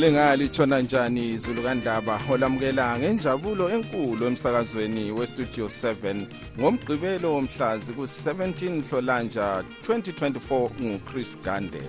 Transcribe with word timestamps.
lingalitshona 0.00 0.80
njani 0.80 1.30
izulu 1.30 1.62
kandaba? 1.62 2.20
Olamukela 2.32 2.98
ngenjabulo 2.98 3.70
enkulu 3.70 4.26
emsakazweni 4.26 5.12
westudio 5.12 5.66
7 5.66 6.26
ngomgqibelo 6.58 7.28
womhlazi 7.34 7.92
ku-17 7.92 8.70
nhlolanja 8.70 9.64
2024 9.88 10.70
nguchris 10.82 11.38
gande. 11.44 11.82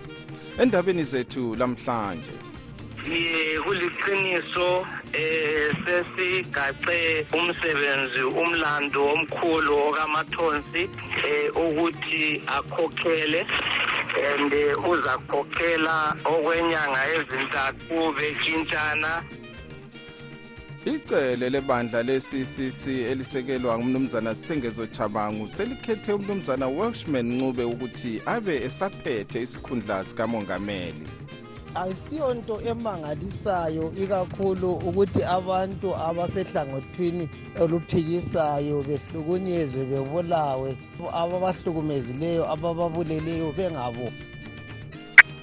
Endabeni 0.59 1.03
zethu 1.03 1.55
lamhlanje. 1.55 2.35
Kuliqiniso 3.63 4.85
eh 5.13 5.71
sesigace 5.85 7.25
umsebenzi 7.33 8.21
umlando 8.41 9.01
omkhulu 9.13 9.71
okamathonsi 9.87 10.83
eh 11.27 11.49
ukuthi 11.55 12.41
akhokhele. 12.47 13.45
And 14.09 14.53
uzakhokhela 14.91 16.15
okwenyanga 16.25 17.01
ezintathu 17.15 17.97
betshintshana 18.17 19.23
icele 20.85 21.49
lebandla 21.49 22.03
le-ccc 22.03 22.87
elisekelwa 23.11 23.77
ngumnumzana 23.79 24.35
sengezo 24.35 24.87
chabangu 24.87 25.47
selikhethe 25.47 26.13
umnumzana 26.13 26.67
welshman 26.67 27.33
ncube 27.33 27.63
ukuthi 27.63 28.21
abe 28.25 28.55
esaphethe 28.67 29.41
isikhundla 29.41 30.05
sikamongameli. 30.05 31.07
Ayisiyonto 31.75 32.61
emangalisayo 32.71 33.93
ikakhulu 34.03 34.71
ukuthi 34.73 35.23
abantu 35.23 35.95
abasehlangothini 35.95 37.29
oluphikisayo 37.61 38.83
behlukunyezwe 38.87 39.85
bebulawe 39.91 40.69
ababahlukumezileyo 41.21 42.43
abababuleleyo 42.53 43.51
bengabo. 43.57 44.07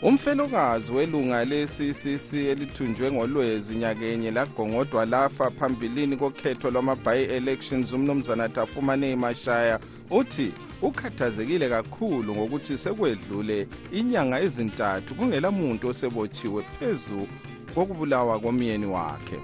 Umfelokazi 0.02 0.92
welunga 0.92 1.44
le-ccc 1.44 2.32
elithunjwe 2.32 3.12
ngolwezi 3.12 3.74
nyakenye 3.76 4.30
lagongodwa 4.30 5.06
lafa 5.06 5.50
phambilini 5.50 6.16
kokhetho 6.16 6.70
lwama-by-elections 6.70 7.92
umnumzana 7.92 8.48
tafumane 8.48 9.16
mashaya 9.16 9.80
uthi 10.10 10.52
ukhathazekile 10.82 11.68
kakhulu 11.68 12.34
ngokuthi 12.34 12.78
sekwedlule 12.78 13.66
inyanga 13.92 14.40
ezintathu 14.40 15.14
kungela 15.14 15.50
muntu 15.50 15.88
osebotshiwe 15.88 16.62
phezu 16.78 17.28
kokubulawa 17.74 18.40
komyeni 18.40 18.86
wakhe. 18.86 19.38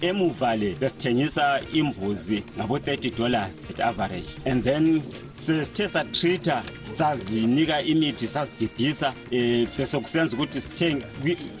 Emuva 0.00 0.56
le 0.56 0.74
besithengisa 0.74 1.60
imbuzi 1.72 2.42
ngabo-30 2.58 3.16
dollars 3.16 3.66
at 3.70 3.80
average. 3.80 4.28
And 4.46 4.64
then 4.64 5.02
sesithe 5.30 5.88
satreata 5.88 6.62
sazinika 6.92 7.82
imithi 7.82 8.26
sazidibhisa 8.26 9.08
um 9.32 9.66
bese 9.78 10.00
kusenza 10.00 10.36
ukuthi 10.36 10.60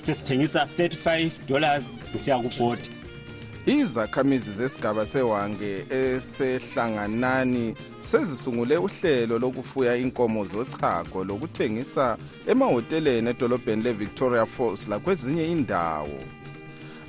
sesithengisa 0.00 0.68
35 0.78 1.30
dollars 1.48 1.84
kusiya 2.12 2.38
ku-40 2.38 2.99
izakhamizi 3.66 4.52
zesigaba 4.52 5.06
sewange 5.06 5.84
esehlanganani 5.90 7.74
sezisungule 8.00 8.76
uhlelo 8.76 9.38
lokufuya 9.38 9.96
inkomo 9.96 10.44
zochago 10.44 11.24
lokuthengisa 11.24 12.16
emahoteleni 12.46 13.30
edolobheni 13.30 13.82
le-victoria 13.82 14.46
falls 14.46 14.88
lakwezinye 14.88 15.46
indawo 15.46 16.18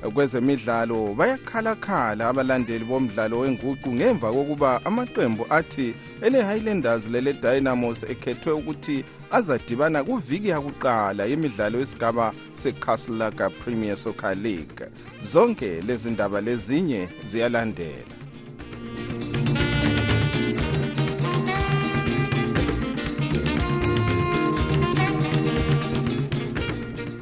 kwezemidlalo 0.10 1.14
bayakhalakhala 1.14 2.30
abalandeli 2.30 2.86
bomdlalo 2.86 3.40
wenguqu 3.40 3.90
ngemva 3.94 4.32
kokuba 4.32 4.86
amaqembu 4.86 5.46
athi 5.50 5.94
ele-highlanders 6.22 7.10
lele-dynamos 7.10 8.04
ekhethwe 8.04 8.52
ukuthi 8.54 9.06
azadibana 9.32 10.04
kuviki 10.04 10.48
yakuqala 10.48 11.26
yemidlalo 11.26 11.80
yesigaba 11.80 12.34
secastlaga 12.54 13.50
premier 13.50 13.98
soccer 13.98 14.36
league. 14.36 14.86
Zonke 15.24 15.82
lezi 15.82 16.10
ndaba 16.12 16.42
lezinye 16.42 17.10
ziyalandela. 17.26 18.21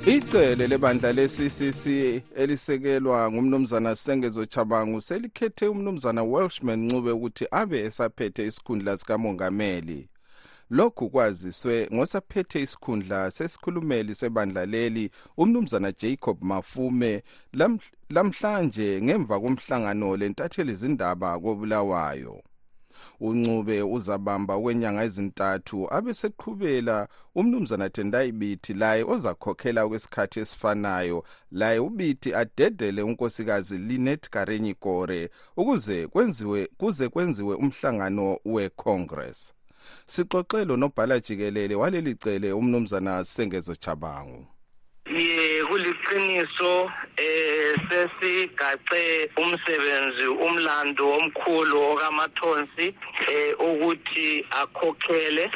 Icele 0.09 0.67
lebandla 0.67 1.13
le-ccc 1.13 1.85
elisekelwa 2.35 3.31
ngumnumzana 3.31 3.95
sengezo 3.95 4.45
chabangu 4.45 5.01
selikhethe 5.01 5.67
umnumzana 5.67 6.23
welshman 6.23 6.85
ncube 6.85 7.11
ukuthi 7.11 7.45
abe 7.51 7.79
esaphethe 7.79 8.45
isikhundla 8.45 8.97
sikamongameli. 8.97 10.09
Lokhu 10.69 11.09
kwaziswe 11.09 11.87
ngosaphethe 11.93 12.61
isikhundla 12.61 13.31
sesikhulumeli 13.31 14.15
sebandla 14.15 14.65
leli 14.65 15.11
umnumzana 15.37 15.91
jacob 15.91 16.37
mafume 16.43 17.23
lamhlanje 18.09 19.01
ngemva 19.01 19.39
komhlangano 19.39 20.17
lentatheli 20.17 20.73
zindaba 20.73 21.39
kobulawayo. 21.39 22.41
Uncube 23.19 23.81
uzabamba 23.81 24.59
kwenyanga 24.59 25.03
ezintathu 25.03 25.87
abeseqhubela 25.93 27.07
umnumzana 27.35 27.89
tendai 27.89 28.31
biti 28.31 28.73
laye 28.73 29.03
ozakhokhela 29.03 29.87
kwesikhathi 29.87 30.39
esifanayo. 30.39 31.23
Laye 31.51 31.79
ubithi 31.79 32.33
adedele 32.33 33.01
unkosikazi 33.01 33.77
linet 33.77 34.29
karenyi 34.29 34.73
kore 34.73 35.29
ukuze 35.57 36.07
kwenziwe 36.07 36.69
kuze 36.77 37.09
kwenziwe 37.09 37.55
umhlangano 37.55 38.37
wecongress. 38.45 39.53
Sixoxelo 40.07 40.77
nobhala 40.77 41.19
jikelele 41.19 41.75
waleli 41.75 42.15
cele 42.15 42.53
umnumzana 42.53 43.25
sengezo 43.25 43.75
chabangu 43.75 44.45
ye 45.09 45.63
kuliqiniso 45.63 46.91
eh 47.17 47.75
sesigace 47.89 49.29
umsebenzi 49.37 50.27
umlando 50.27 51.09
omkhulu 51.17 51.77
okamathonsi 51.91 52.93
eh 53.31 53.53
ukuthi 53.59 54.45
akhokhele 54.61 55.51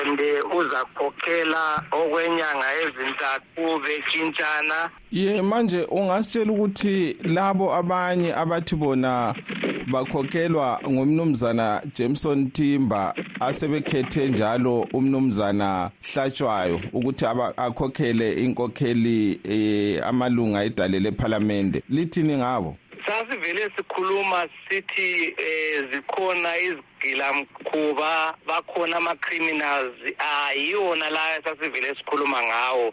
and 0.00 0.20
uzakhokhela 0.56 1.84
okwenyanga 1.92 2.68
ezintathu 2.82 3.80
betshintshana 3.84 4.90
ye 5.10 5.42
manje 5.42 5.84
ungasitshela 5.90 6.52
ukuthi 6.52 7.16
labo 7.24 7.74
abanye 7.74 8.32
abathi 8.34 8.76
bona 8.76 9.34
bakhokhelwa 9.86 10.80
ngumnumzana 10.88 11.82
Jameson 11.94 12.50
Timba 12.50 13.14
asebekhethe 13.40 14.28
njalo 14.28 14.80
umnumzana 14.92 15.90
Hlatshwayo 16.14 16.80
ukuthi 16.92 17.24
akhokhele 17.56 18.32
inkokheli 18.32 19.40
eh, 19.44 20.06
amalunga 20.06 20.64
edale 20.64 21.00
leParliament 21.00 21.82
lithini 21.90 22.36
ngabo? 22.36 22.76
Sasivele 23.06 23.70
sikhuluma 23.76 24.48
sithi 24.68 25.34
eh 25.38 25.84
zikhona 25.92 26.56
izigilamkhuba 26.58 28.34
bakhona 28.46 28.96
ama-criminals. 28.96 29.94
Ayiwona 30.18 31.10
la 31.10 31.42
sasivele 31.44 31.94
sikhuluma 31.94 32.42
ngawo. 32.42 32.92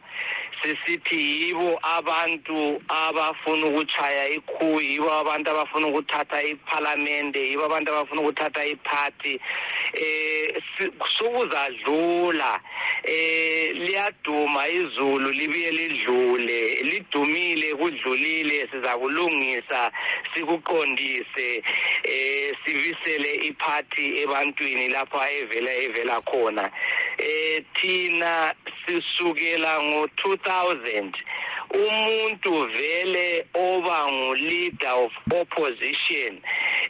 Sisithi 0.61 1.41
yibo 1.41 1.79
abantu 1.97 2.81
abafuna 2.87 3.65
ukuchaya 3.65 4.27
ikhu 4.29 4.81
yibo 4.81 5.11
abantu 5.11 5.51
abafuna 5.51 5.87
ukuthatha 5.87 6.43
iphalamende 6.43 7.49
yibo 7.49 7.65
abantu 7.65 7.91
abafuna 7.91 8.21
ukuthatha 8.21 8.65
iphathi 8.65 9.39
eh 9.93 10.61
sokuzadlula 11.17 12.59
eh 13.03 13.75
liyaduma 13.75 14.67
izulu 14.67 15.31
libuye 15.31 15.71
lidlule. 15.71 16.83
Lidumile 16.83 17.75
kudlulile 17.75 18.67
sizakulungisa 18.71 19.91
sikuqondise. 20.33 21.63
Eh 22.03 22.55
sivisele 22.65 23.33
iphathi 23.47 24.21
ebantwini 24.21 24.89
lapha 24.89 25.31
evela 25.31 25.73
evela 25.73 26.21
khona. 26.21 26.71
Eh 27.17 27.63
thina 27.75 28.53
sisukela 28.85 29.81
ngo-2000 30.49 31.13
umuntu 31.69 32.67
vele 32.67 33.45
oba 33.53 34.11
ngu-leader 34.11 34.93
of 35.05 35.13
opposition 35.41 36.41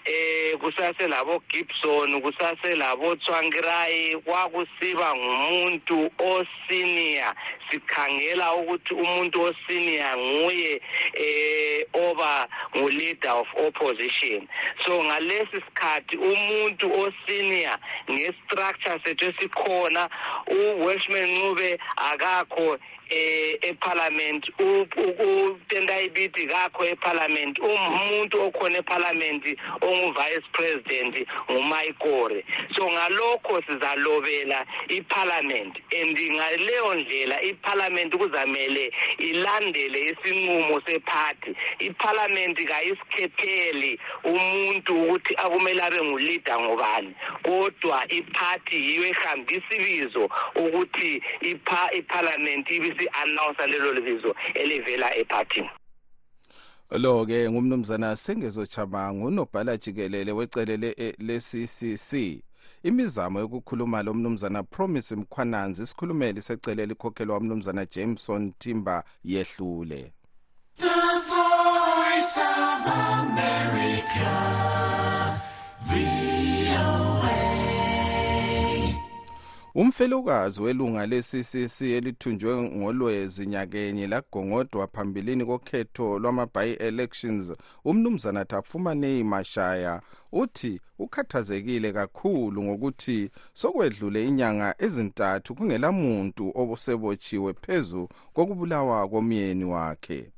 eh 0.05 0.57
kusaselabo 0.57 1.41
Gibson 1.49 2.21
kusaselabo 2.21 3.15
Tsvangirai 3.15 4.15
kwakusiba 4.25 5.15
ngumuntu 5.15 6.11
osenior. 6.19 7.33
Sikhangela 7.71 8.53
ukuthi 8.53 8.93
umuntu 8.93 9.41
osenior 9.41 10.17
nguye 10.17 10.81
eh 11.13 11.85
oba 11.93 12.47
ngu-leader 12.75 13.31
of 13.31 13.47
opposition. 13.67 14.47
So 14.85 15.03
ngalesi 15.03 15.61
sikhathi 15.65 16.17
umuntu 16.17 16.87
osenior 16.93 17.77
ngestructure 18.09 18.99
sethu 19.03 19.25
esikhona 19.25 20.09
u-welshman 20.47 21.29
ncube 21.29 21.79
akakho 21.97 22.79
eparliament 23.61 24.45
utendai 24.59 26.09
biti 26.09 26.47
kakho 26.47 26.85
eparliament 26.85 27.59
umuntu 27.59 28.41
okhona 28.41 28.77
eparliament 28.77 29.43
ongu-vice 29.81 30.47
president 30.51 31.27
ngumayikore 31.51 32.45
so 32.75 32.89
ngalokho 32.91 33.61
sizalobela 33.67 34.65
iparliament 34.87 35.73
and 36.01 36.17
ngaleyo 36.17 36.95
ndlela 36.95 37.41
iparliament 37.41 38.15
kuzamele 38.15 38.93
ilandele 39.17 39.99
isinqumo 39.99 40.81
sephathi. 40.81 41.55
Iparliament 41.79 42.57
kayisikhetheli 42.67 43.99
umuntu 44.23 45.03
ukuthi 45.03 45.35
akumele 45.35 45.81
abe 45.81 46.01
nguleader 46.01 46.59
ngobani 46.59 47.13
kodwa 47.43 48.05
iphathi 48.11 48.75
yiyo 48.75 49.05
ehambisa 49.05 49.75
ibizo 49.75 50.29
ukuthi 50.55 51.21
iparliament 51.91 52.71
ibisi 52.71 52.98
announce 53.07 53.67
lelo 53.67 54.01
bizo 54.01 54.35
elivela 54.53 55.15
ephathini. 55.15 55.69
Lo 56.91 57.25
ke 57.25 57.49
ngumnumzana 57.49 58.15
sengezo 58.15 58.65
chabangu 58.65 59.25
unobhala 59.25 59.77
jikelele 59.77 60.31
wecele 60.31 60.77
le-CCC 61.19 62.41
imizamo 62.83 63.39
yokukhuluma 63.39 64.03
lo 64.03 64.13
mnumzana 64.13 64.63
promise 64.63 65.15
mkhwananzi 65.15 65.83
isikhulumeli 65.83 66.41
secele 66.41 66.85
likhokhelwa 66.85 67.37
umnumzana 67.37 67.85
jameson 67.85 68.53
timber 68.59 69.03
yehlule. 69.23 70.13
The 70.77 71.21
voice 71.29 72.37
of 72.37 72.87
America, 73.19 74.48
umfelokazi 79.81 80.61
welunga 80.61 81.05
le-ccc 81.05 81.81
elithunjwe 81.81 82.61
ngolwezi 82.61 83.45
nyakenye 83.45 84.07
lagongodwa 84.07 84.87
phambilini 84.87 85.45
kokhetho 85.45 86.19
lwama-by-elections 86.19 87.53
umnumzana 87.85 88.45
tafumanei 88.45 89.23
mashaya 89.23 90.01
uthi 90.31 90.81
ukhathazekile 90.99 91.93
kakhulu 91.93 92.63
ngokuthi 92.63 93.29
sokwedlule 93.53 94.27
inyanga 94.27 94.75
ezintathu 94.85 95.55
kungelamuntu 95.55 96.51
osebotshiwe 96.55 97.53
phezu 97.53 98.09
kokubulawa 98.33 99.09
komyeni 99.09 99.65
wakhe 99.65 100.31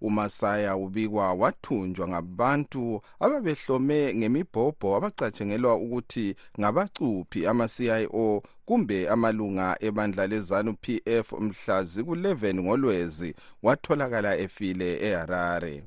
umasaya 0.00 0.76
ubikwa 0.76 1.32
wathunjwa 1.32 2.08
ngabantu 2.08 3.00
ababehlome 3.20 4.14
ngemibhobho 4.14 4.96
abacatshengelwa 4.96 5.74
ukuthi 5.76 6.36
ngabacuphi 6.60 7.46
ama-cio 7.46 8.42
kumbe 8.66 9.08
amalunga 9.08 9.76
ebandla 9.80 10.26
lezanu 10.26 10.74
pf 10.82 11.32
mhla 11.32 11.82
ziku-11 11.82 12.54
ngolwezi 12.62 13.34
watholakala 13.62 14.38
efile 14.38 14.88
eharare. 15.08 15.84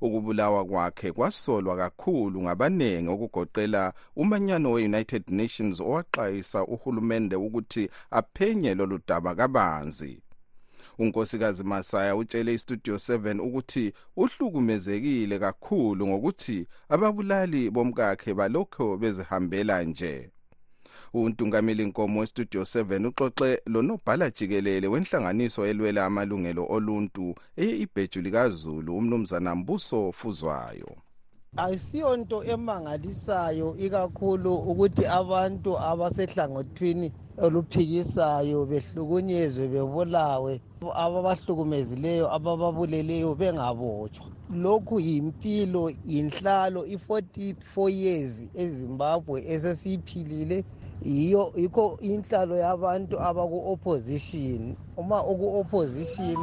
Ukubulawa 0.00 0.64
kwakhe 0.64 1.12
kwasolwa 1.12 1.76
kakhulu 1.76 2.42
ngabaningi 2.42 3.08
okugoqela 3.14 3.82
umanyano 4.22 4.72
we-united 4.72 5.24
nations 5.40 5.80
owaxwayisa 5.80 6.58
uhulumende 6.74 7.36
ukuthi 7.36 7.84
aphenye 8.10 8.74
lolu 8.74 8.98
daba 9.08 9.34
kabanzi. 9.34 10.12
Unkosikazi 11.00 11.64
masaya 11.64 12.16
utshele 12.16 12.54
istudio 12.54 12.94
7 12.94 13.40
ukuthi 13.40 13.92
uhlukumezekile 14.16 15.38
kakhulu 15.38 16.06
ngokuthi 16.06 16.66
ababulali 16.88 17.70
bomkakhe 17.70 18.34
balokho 18.34 18.96
bezihambela 18.96 19.82
nje. 19.82 20.30
Untungameli 21.14 21.84
nkomo 21.84 22.20
westudio 22.20 22.62
7 22.62 23.06
uxoxe 23.06 23.62
lonobhala 23.66 24.30
jikelele 24.30 24.88
wenhlanganiso 24.88 25.66
elwela 25.66 26.04
amalungelo 26.06 26.66
oluntu 26.68 27.34
eye-ibheju 27.56 28.20
likazulu 28.22 28.96
umnumzana 28.96 29.54
mbuso 29.54 30.12
fuzwayo. 30.12 30.96
Ayisiyonto 31.56 32.36
emangalisayo 32.52 33.68
ikakhulu 33.84 34.52
ukuthi 34.70 35.04
abantu 35.20 35.70
abasehlangothini 35.90 37.08
oluphikisayo 37.44 38.58
behlukunyezwe 38.70 39.64
bebulawe 39.72 40.52
ababahlukumezileyo 41.04 42.26
abababuleleyo 42.36 43.30
bengabotshwa. 43.40 44.26
Lokhu 44.64 44.96
yimpilo 45.08 45.84
yinhlalo 46.12 46.80
i-44 46.94 47.90
years 48.02 48.34
ezimbabwe 48.62 49.36
esesiyiphilile. 49.54 50.58
Yiyo 51.00 51.42
yikho 51.56 51.96
inhlalo 52.10 52.54
yabantu 52.64 53.14
abaku-opposition. 53.28 54.76
Uma 55.00 55.18
uku-opposition 55.32 56.38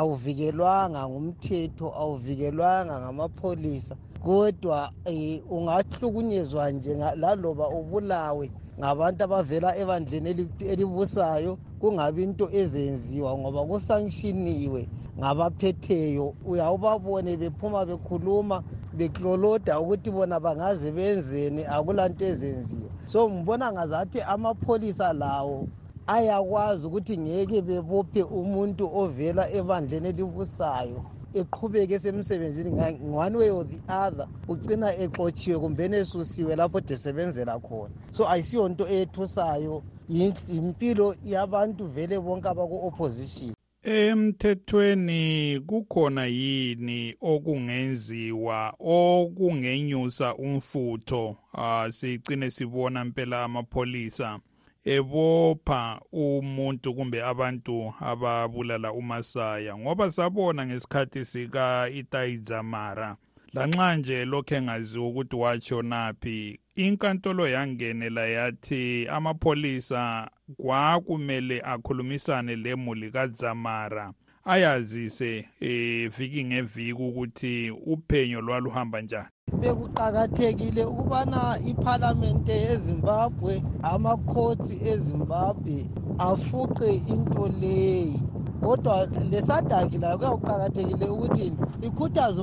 awuvikelwanga 0.00 1.00
ngumthetho 1.08 1.86
awuvikelwanga 2.00 2.94
ngamapholisa 3.00 3.94
kodwa 4.24 4.90
um 5.06 5.40
ungahlukunyezwa 5.56 6.70
nje 6.70 6.94
laloba 7.22 7.66
ubulawe 7.78 8.46
ngabantu 8.78 9.20
abavela 9.24 9.76
ebandleni 9.82 10.30
elibusayo 10.72 11.58
kungabi 11.80 12.22
into 12.22 12.46
ezenziwa 12.60 13.30
ngoba 13.38 13.60
kusankshiniwe 13.68 14.82
ngabaphetheyo. 15.18 16.34
Uyawubabone 16.50 17.36
bephuma 17.36 17.80
bekhuluma 17.86 18.62
bekloloda 18.98 19.80
ukuthi 19.80 20.10
bona 20.10 20.40
bangaze 20.40 20.88
benzeni 20.96 21.62
akulanto 21.74 22.24
ezenziwa. 22.24 22.90
So 23.06 23.28
ngibona 23.30 23.72
ngazathi 23.72 24.20
amapholisa 24.22 25.12
lawo 25.12 25.68
ayakwazi 26.06 26.86
ukuthi 26.86 27.18
ngeke 27.18 27.62
bebophe 27.62 28.22
umuntu 28.22 28.84
ovela 28.94 29.50
ebandleni 29.58 30.08
elibusayo 30.08 31.00
eqhubeke 31.40 31.94
esemsebenzini 31.94 32.70
one 33.24 33.34
way 33.36 33.50
or 33.50 33.64
the 33.64 33.80
other 33.88 34.26
ugcina 34.48 34.88
exotshiwe 35.02 35.58
kumbeni 35.58 35.96
esusiwe 35.96 36.56
lapho 36.56 36.80
desebenzela 36.80 37.58
khona. 37.58 37.94
So 38.10 38.28
ayisiyo 38.28 38.68
nto 38.68 38.84
eyethusayo 38.88 39.82
yimpilo 40.48 41.16
yabantu 41.24 41.86
vele 41.86 42.18
bonke 42.20 42.48
abaku-opposition 42.48 43.54
emthethweni 43.84 45.60
kukhona 45.66 46.26
yini 46.26 47.16
okungenziwa 47.20 48.74
okungenyusa 48.78 50.34
umfutho? 50.34 51.36
Uh, 51.54 51.88
sigcine 51.90 52.50
sibona 52.50 53.04
mpela 53.04 53.44
amapholisa. 53.44 54.40
Ebopha 54.84 56.00
umuntu 56.12 56.94
kumbe 56.94 57.22
abantu 57.22 57.94
ababulala 58.00 58.92
umasaya 58.92 59.76
ngoba 59.78 60.10
sabona 60.10 60.66
ngesikhathi 60.66 61.24
sika 61.24 61.88
itayidzamara 61.94 63.16
lanxa 63.52 63.96
nje 63.96 64.24
lokhu 64.24 64.54
engaziwa 64.54 65.06
ukuthi 65.08 65.36
watshonaphi 65.36 66.60
inkantolo 66.74 67.48
yangenela 67.48 68.26
yathi 68.26 69.08
amapholisa 69.08 70.30
kwakumele 70.56 71.60
akhulumisane 71.64 72.56
lemuli 72.56 73.10
kadzamara 73.10 74.12
ayazise 74.44 75.48
eh 75.60 76.10
viki 76.10 76.44
ngeviki 76.44 76.92
ukuthi 76.92 77.70
uphenyo 77.70 78.40
lwaluhamba 78.40 79.00
njani? 79.00 79.28
Bekuqakathekile 79.60 80.84
ukubana 80.84 81.58
iphalamende 81.70 82.52
yezimbabwe 82.52 83.62
amakhotsi 83.82 84.74
ezimbabwe 84.92 85.86
afuqe 86.18 86.90
into 87.14 87.48
leyi. 87.60 88.20
Kodwa 88.62 89.06
lesadaki 89.30 89.98
layo 89.98 90.18
kuyakuqakathekile 90.18 91.06
ukuthi 91.14 91.52
ikhuthaze 91.86 92.40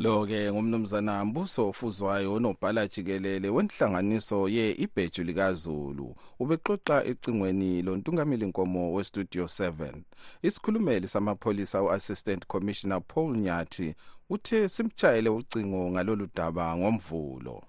umfowabo 0.00 0.26
lo-ke 0.26 0.52
ngumnumzana 0.52 1.24
mbuso 1.24 1.72
fuzwayo 1.72 2.34
onobhala 2.34 2.88
jikelele 2.88 3.48
wenhlanganiso 3.50 4.48
ye-ibheju 4.48 5.24
likazulu. 5.24 6.16
Ubexoxa 6.38 7.04
ecingweni 7.04 7.82
lontungameli 7.82 8.46
nkomo 8.46 8.92
westudio 8.94 9.44
7 9.44 10.02
isikhulumeli 10.42 11.08
samapholisa 11.08 11.82
u-assistant 11.82 12.46
commissioner 12.46 13.00
paul 13.02 13.36
nyathi 13.36 13.94
uthe 14.30 14.68
simtshayele 14.68 15.30
ucingo 15.30 15.90
ngalolu 15.90 16.28
daba 16.34 16.76
ngomvulo. 16.76 17.62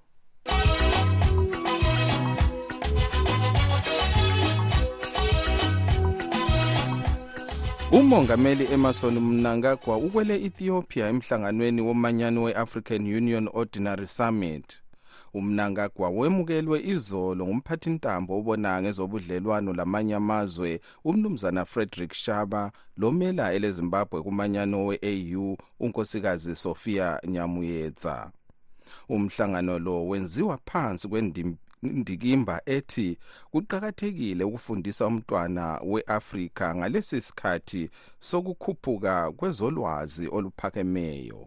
Umongameli 7.91 8.67
emerson 8.74 9.19
mnangagwa 9.19 9.98
ukwele 9.98 10.45
ethiopia 10.45 11.07
emhlanganweni 11.07 11.81
womanyano 11.81 12.43
we-african 12.43 13.15
union 13.15 13.50
ordinary 13.53 14.07
summit. 14.07 14.81
Umnangagwa 15.33 16.10
wemukelwe 16.10 16.81
izolo 16.83 17.48
ngumphathintambo 17.48 18.38
obona 18.38 18.81
ngezobudlelwano 18.81 19.74
lamanye 19.74 20.15
amazwe 20.15 20.79
umnumzana 21.03 21.65
frederick 21.65 22.13
shaba 22.13 22.71
lomela 22.98 23.53
elezimbabwe 23.53 24.21
kumanyano 24.21 24.86
we-au 24.86 25.57
unkosikazi 25.79 26.55
sofia 26.55 27.19
nyamuyetsa 27.27 28.31
umhlangano 29.10 29.79
lo 29.79 30.07
wenziwa 30.07 30.60
phansi 30.65 31.07
kwendikimba 31.81 32.61
ethi 32.65 33.17
kuqakathekile 33.51 34.43
ukufundisa 34.43 35.07
umntwana 35.07 35.79
we-afrika 35.83 36.75
ngalesi 36.75 37.21
sikhathi 37.21 37.89
sokukhuphuka 38.19 39.31
kwezolwazi 39.38 40.27
oluphakemeyo. 40.35 41.41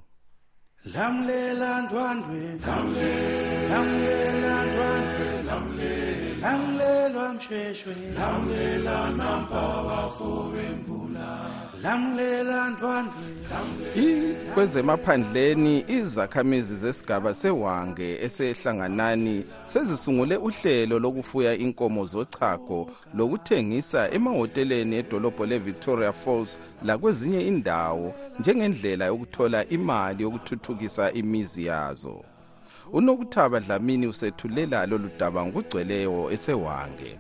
Lamlela 0.95 1.71
ndwandwe 1.83 2.41
lamlela 3.71 4.55
ndwandwe 4.67 5.29
lamlelwa 5.49 5.94
mshweshwe 7.33 7.95
lamlela 8.19 9.11
nampabafo 9.11 10.53
bembula 10.53 11.39
lamlela 11.83 12.71
ndwandwe 12.71 13.25
kwezemaphandleni 14.55 15.85
izakhamizi 15.89 16.77
zesigaba 16.77 17.35
sewange 17.35 18.19
esehlanganani 18.25 19.45
sezisungule 19.65 20.37
uhlelo 20.37 20.99
lokufuya 20.99 21.55
inkomo 21.55 22.05
zochago 22.05 22.91
lokuthengisa 23.15 24.11
emahoteleni 24.11 24.97
edolobho 24.97 25.47
le-victoria 25.47 26.13
falls 26.13 26.59
lakwezinye 26.85 27.41
indawo 27.47 28.15
njengendlela 28.41 29.05
yokuthola 29.05 29.69
imali 29.69 30.23
yokuthuthukisa 30.23 31.13
imizi 31.13 31.65
yazo. 31.67 32.34
Unokuthaba 32.95 33.61
dlamini 33.61 34.07
usethulela 34.07 34.87
lolu 34.87 35.09
daba 35.19 35.41
ngokugcweleyo 35.47 36.31
esewange. 36.35 37.11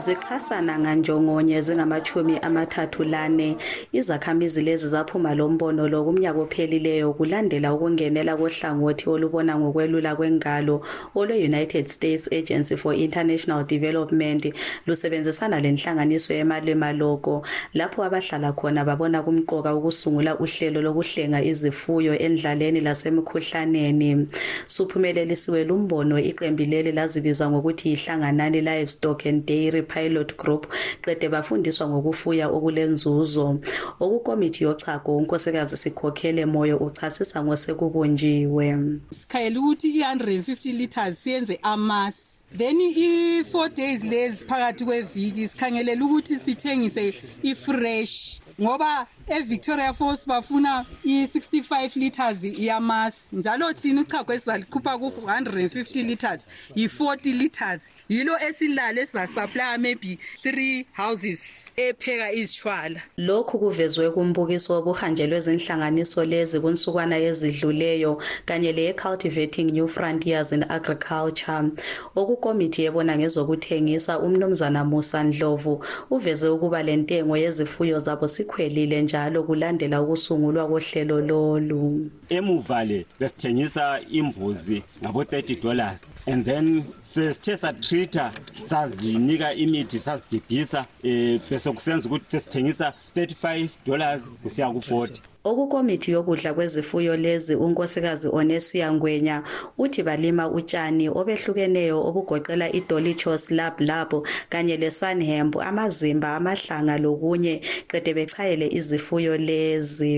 Zixhasana 0.00 0.78
nganjongonye 0.78 1.60
zingamachumi 1.60 2.38
amathathu 2.38 3.04
lane. 3.04 3.56
Izakhamizi 3.92 4.60
lezi 4.60 4.88
zaphuma 4.88 5.34
lo 5.34 5.48
mbono 5.48 5.88
lo 5.88 6.04
kumnyaka 6.04 6.40
ophelileyo 6.40 7.12
kulandela 7.12 7.74
ukungenela 7.74 8.36
kohlangothi 8.36 9.10
olubona 9.10 9.58
ngokwelula 9.58 10.16
kwengalo 10.16 10.80
olwe-united 11.14 11.88
states 11.88 12.28
agency 12.32 12.76
for 12.76 12.94
international 12.94 13.64
development. 13.64 14.46
Lusebenzisana 14.86 15.60
lenhlanganiso 15.60 16.34
yemalwemaloko 16.34 17.46
lapho 17.74 18.04
abahlala 18.04 18.52
khona 18.52 18.84
babona 18.84 19.22
kumqoka 19.22 19.74
ukusungula 19.74 20.38
uhlelo 20.38 20.82
lokuhlenga 20.82 21.42
izifuyo 21.42 22.18
endlaleni 22.18 22.80
lasemkhuhlaneni 22.80 24.28
suphumelelisiwe 24.66 25.64
lumbono 25.64 26.18
iqembi 26.18 26.64
leli 26.66 26.92
lazibizwa 26.92 27.50
ngokuthi 27.50 27.88
yihlanganani 27.88 28.60
livestock 28.60 29.26
and 29.26 29.44
dairy 29.46 29.82
pilot 29.92 30.36
group 30.36 30.66
qede 31.02 31.28
bafundiswa 31.28 31.88
ngokufuya 31.88 32.48
okulenzuzo. 32.48 33.60
Okukomiti 34.00 34.64
yochago 34.64 35.16
unkosikazi 35.16 35.76
sikhokhele 35.76 36.46
moyo 36.46 36.76
uchasisa 36.76 37.44
ngosekubunjiwe. 37.44 38.78
Sikhayela 39.10 39.60
ukuthi 39.60 39.88
i-150 39.88 40.72
litres 40.72 41.22
siyenze 41.22 41.58
amasi 41.62 42.40
then 42.56 42.80
i-four 42.80 43.68
days 43.68 44.04
lezi 44.04 44.44
phakathi 44.44 44.84
kweviki 44.84 45.48
sikhangelela 45.48 46.04
ukuthi 46.04 46.38
sithengise 46.38 47.14
i-fresh. 47.42 48.40
Ngoba 48.60 49.06
eVictoria 49.26 49.94
Falls 49.94 50.26
bafuna 50.26 50.84
i65 51.04 51.96
liters 51.96 52.44
yamasi 52.58 53.36
njalo 53.36 53.72
thina 53.72 54.00
uchago 54.00 54.32
esizalikhupha 54.32 54.98
ku 54.98 55.06
150 55.06 56.02
liters 56.06 56.42
yi40 56.76 57.38
liters. 57.38 57.92
Yilo 58.08 58.38
esilale 58.38 59.06
sizasupply 59.06 59.78
maybe 59.78 60.18
3 60.44 60.84
houses. 60.92 61.69
Epheka 61.88 62.32
izishwala 62.32 63.00
lokhu 63.16 63.58
kuvezwe 63.58 64.10
kumbukiso 64.10 64.74
wobuhanjelwe 64.74 65.40
zinhlanganiso 65.40 66.24
lezi 66.24 66.60
kunsukwana 66.60 67.16
ezidluleyo 67.28 68.12
kanye 68.44 68.72
leye-cultivating 68.72 69.72
new 69.72 69.88
frontiers 69.88 70.52
in 70.52 70.64
agriculture. 70.68 71.70
Okukomiti 72.16 72.82
yebona 72.84 73.18
ngezokuthengisa 73.18 74.18
umnumzana 74.18 74.84
musa 74.84 75.24
ndlovu 75.24 75.84
uveze 76.10 76.48
ukuba 76.48 76.82
le 76.82 76.96
ntengo 76.96 77.36
yezifuyo 77.36 77.98
zabo 77.98 78.28
sikhwelile 78.28 79.02
njalo 79.02 79.42
kulandela 79.42 80.02
ukusungulwa 80.02 80.68
kohlelo 80.68 81.20
lolu. 81.20 82.10
Emuva 82.28 82.84
le 82.84 83.06
besithengisa 83.20 84.00
imbuzi 84.10 84.82
ngabo-30 85.02 85.62
dollars 85.62 86.00
and 86.26 86.44
then 86.44 86.84
sesithe 86.98 87.56
satreata 87.56 88.32
sazinika 88.68 89.54
imithi 89.54 89.98
sazidibhisa 89.98 90.86
um 91.04 91.69
bese 91.70 91.72
kusenza 91.72 92.08
ukuthi 92.08 92.30
sesithengisa 92.30 92.92
35 93.16 93.68
dollars 93.86 94.22
kusiya 94.42 94.70
ku-40 94.70 95.20
okukomiti 95.44 96.10
yokudla 96.10 96.54
kwezifuyo 96.54 97.16
lezi 97.16 97.54
unkosikazi 97.54 98.28
onesia 98.28 98.92
ngwenya 98.92 99.42
uthi 99.78 100.02
balima 100.02 100.48
utshani 100.48 101.08
obehlukeneyo 101.08 102.06
obugoqela 102.08 102.72
idolichos 102.72 103.50
lab 103.50 103.80
lab 103.80 104.10
kanye 104.50 104.76
lesunhemp 104.76 105.56
amazimba 105.56 106.36
amahlanga 106.36 106.98
lokunye 106.98 107.62
qede 107.88 108.14
bechayele 108.14 108.68
izifuyo 108.68 109.36
lezi. 109.36 110.14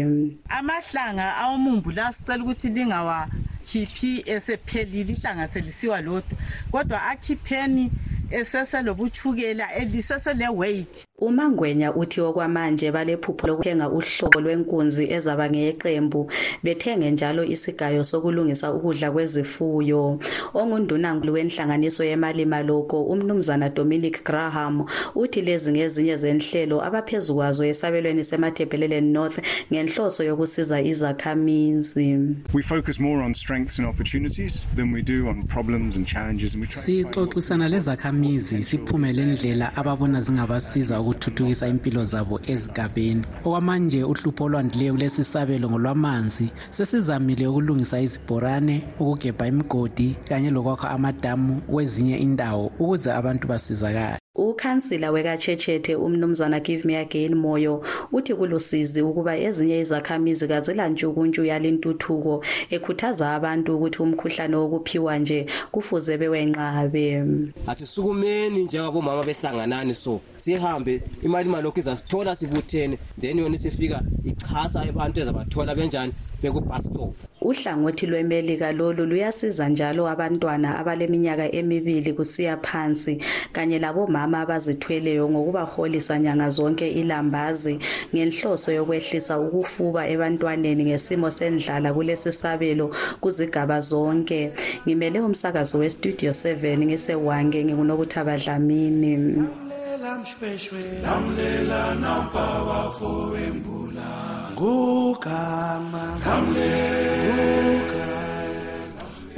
Amahlanga 0.48 1.36
awumumbu 1.36 1.90
la 1.90 2.12
sicela 2.12 2.42
ukuthi 2.42 2.68
lingawakhiphi 2.68 4.24
esephelile 4.26 5.12
ihlanga 5.12 5.46
selisiwa 5.46 6.00
lodwa 6.00 6.36
kodwa 6.70 7.02
akhipheni 7.02 7.90
eseselobuchukela 8.32 9.66
elisesele-weight 9.74 11.06
umangwenya 11.18 11.94
uthi 11.94 12.20
okwamanje 12.20 12.90
balephupho 12.90 13.46
lokuthenga 13.46 13.88
uhlobo 13.88 14.40
lwenkunzi 14.40 15.04
ezaba 15.16 15.50
ngeyeqembu 15.50 16.30
bethenge 16.64 17.10
njalo 17.10 17.44
isigayo 17.44 18.04
sokulungisa 18.04 18.72
ukudla 18.72 19.10
kwezifuyo. 19.10 20.18
Ongundunankulu 20.54 21.32
wenhlanganiso 21.32 22.04
yemalimaloko 22.04 23.04
umnumzana 23.04 23.68
dominic 23.68 24.24
graham 24.24 24.84
uthi 25.14 25.40
lezi 25.42 25.72
ngezinye 25.72 26.16
zenhlelo 26.16 26.84
abaphezu 26.84 27.34
kwazo 27.34 27.64
esabelweni 27.64 28.24
semathebhelelen 28.24 29.12
north 29.12 29.38
ngenhloso 29.72 30.24
yokusiza 30.24 30.82
izakhamizi 30.82 32.18
We 32.52 32.62
focus 32.62 32.98
more 32.98 33.22
on 33.22 33.34
strengths 33.34 33.78
and 33.78 33.88
opportunities 33.88 34.66
than 34.74 34.92
we 34.92 35.02
do 35.02 35.28
on 35.28 35.42
problems 35.42 35.96
and 35.96 36.06
challenges 36.06 36.54
and 36.54 36.62
we 36.62 36.66
try 36.66 36.82
to 36.82 37.40
find 37.40 38.21
sixoxisana 38.22 38.28
lezakhamizi 38.28 38.64
siphume 38.64 39.12
lendlela 39.12 39.76
ababona 39.76 40.20
zingabasiza 40.20 41.00
ukuthuthukisa 41.00 41.68
impilo 41.68 42.04
zabo 42.04 42.40
ezigabeni. 42.46 43.24
Okwamanje 43.44 44.04
uhlupho 44.04 44.44
olwandileyo 44.44 44.92
kulesi 44.94 45.24
sabelo 45.24 45.70
ngolwamanzi 45.70 46.50
sesizamile 46.70 47.46
ukulungisa 47.46 48.00
izibhorane 48.00 48.84
ukugebha 49.00 49.46
imigodi 49.46 50.16
kanye 50.28 50.50
lokwakha 50.50 50.90
amadamu 50.90 51.60
kwezinye 51.60 52.18
indawo 52.18 52.66
ukuze 52.78 53.12
abantu 53.12 53.48
basizakale. 53.48 54.18
Ukhansila 54.34 55.10
wekatshetshethe 55.10 55.94
umnumzana 55.96 56.60
give 56.60 56.84
me 56.88 56.96
again 56.96 57.34
moyo 57.34 57.84
uthi 58.12 58.34
kulusizi 58.34 59.02
ukuba 59.02 59.36
ezinye 59.36 59.80
izakhamizi 59.80 60.48
kazilantshukuntshu 60.48 61.44
yalintuthuko 61.44 62.34
ekhuthaza 62.74 63.24
abantu 63.36 63.76
ukuthi 63.76 63.98
umkhuhlane 64.02 64.56
wokuphiwa 64.56 65.18
nje 65.18 65.46
kufuze 65.72 66.16
bewenqabe 66.20 67.06
asisukumeni 67.70 68.64
njengabomama 68.64 69.22
behlanganani 69.28 69.94
so. 69.94 70.20
Sihambe 70.36 71.02
imali 71.22 71.48
malokhu 71.48 71.78
izasithola 71.80 72.36
sibuthene 72.36 72.96
then 73.20 73.38
yona 73.38 73.56
isifika 73.56 74.00
ichasa 74.24 74.80
abantu 74.80 75.20
ezabathola 75.20 75.74
benjani? 75.74 76.12
Bekubus 76.42 76.84
stop. 76.86 77.31
Uhlangothi 77.44 78.06
lwemelika 78.06 78.72
lolu 78.72 79.06
luyasiza 79.06 79.68
njalo 79.68 80.08
abantwana 80.08 80.78
abaleminyaka 80.78 81.52
emibili 81.52 82.12
kusiya 82.12 82.56
phansi 82.56 83.22
kanye 83.52 83.78
labomama 83.78 84.40
abazithweleyo 84.40 85.28
ngokubaholisa 85.30 86.18
nyanga 86.18 86.50
zonke 86.50 86.90
ilambazi 86.90 87.78
ngenhloso 88.14 88.72
yokwehlisa 88.72 89.38
ukufuba 89.38 90.08
ebantwaneni 90.08 90.84
ngesimo 90.84 91.30
sendlala 91.30 91.88
kulesi 91.92 92.32
sabelo 92.32 92.86
kuzigaba 93.20 93.80
zonke. 93.80 94.52
Ngimele 94.84 95.20
umsakazo 95.20 95.78
westudio 95.78 96.30
7 96.30 96.78
ngisewange 96.86 97.64
ngingunokuthaba 97.64 98.36
dlamini 98.36 99.12
lamlela 100.02 100.18
mshweshwe 100.18 100.80
lamlela 101.02 101.94
kugama 104.62 106.02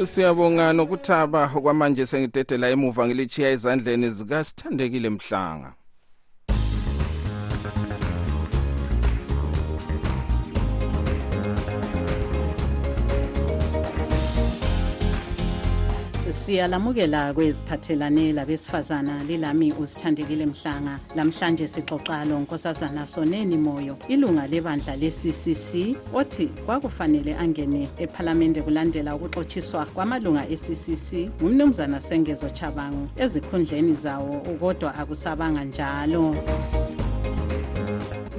siyabonga 0.04 0.72
nokuthaba 0.76 1.42
okwamanje 1.56 2.06
sengidedela 2.06 2.66
emuva 2.74 3.02
ngilitshiya 3.06 3.48
ezandleni 3.54 4.08
zikasithandekile 4.16 5.08
mhlanga. 5.16 5.70
Siyalamukela 16.34 17.34
kweziphathelane 17.34 18.32
labesifazana 18.32 19.24
lilami 19.24 19.72
usithandekile 19.72 20.46
mhlanga. 20.46 20.98
Lamhlanje 21.16 21.68
sixoxa 21.68 22.24
lo 22.24 22.38
nkosazana 22.40 23.06
soneni 23.06 23.56
moyo. 23.56 23.96
Ilunga 24.08 24.46
lebandla 24.46 24.96
le-ccc 24.96 25.96
othi 26.14 26.46
kwakufanele 26.46 27.34
angene 27.36 27.88
ephalamende 27.98 28.62
kulandela 28.62 29.14
ukuxotshiswa 29.14 29.86
kwamalunga 29.86 30.48
e-ccc 30.48 31.30
ngumnumzana 31.40 32.00
sengezo 32.00 32.50
chabangu 32.50 33.08
ezikhundleni 33.16 33.94
zawo 33.94 34.40
kodwa 34.60 34.94
akusabanga 34.94 35.64
njalo 35.64 36.34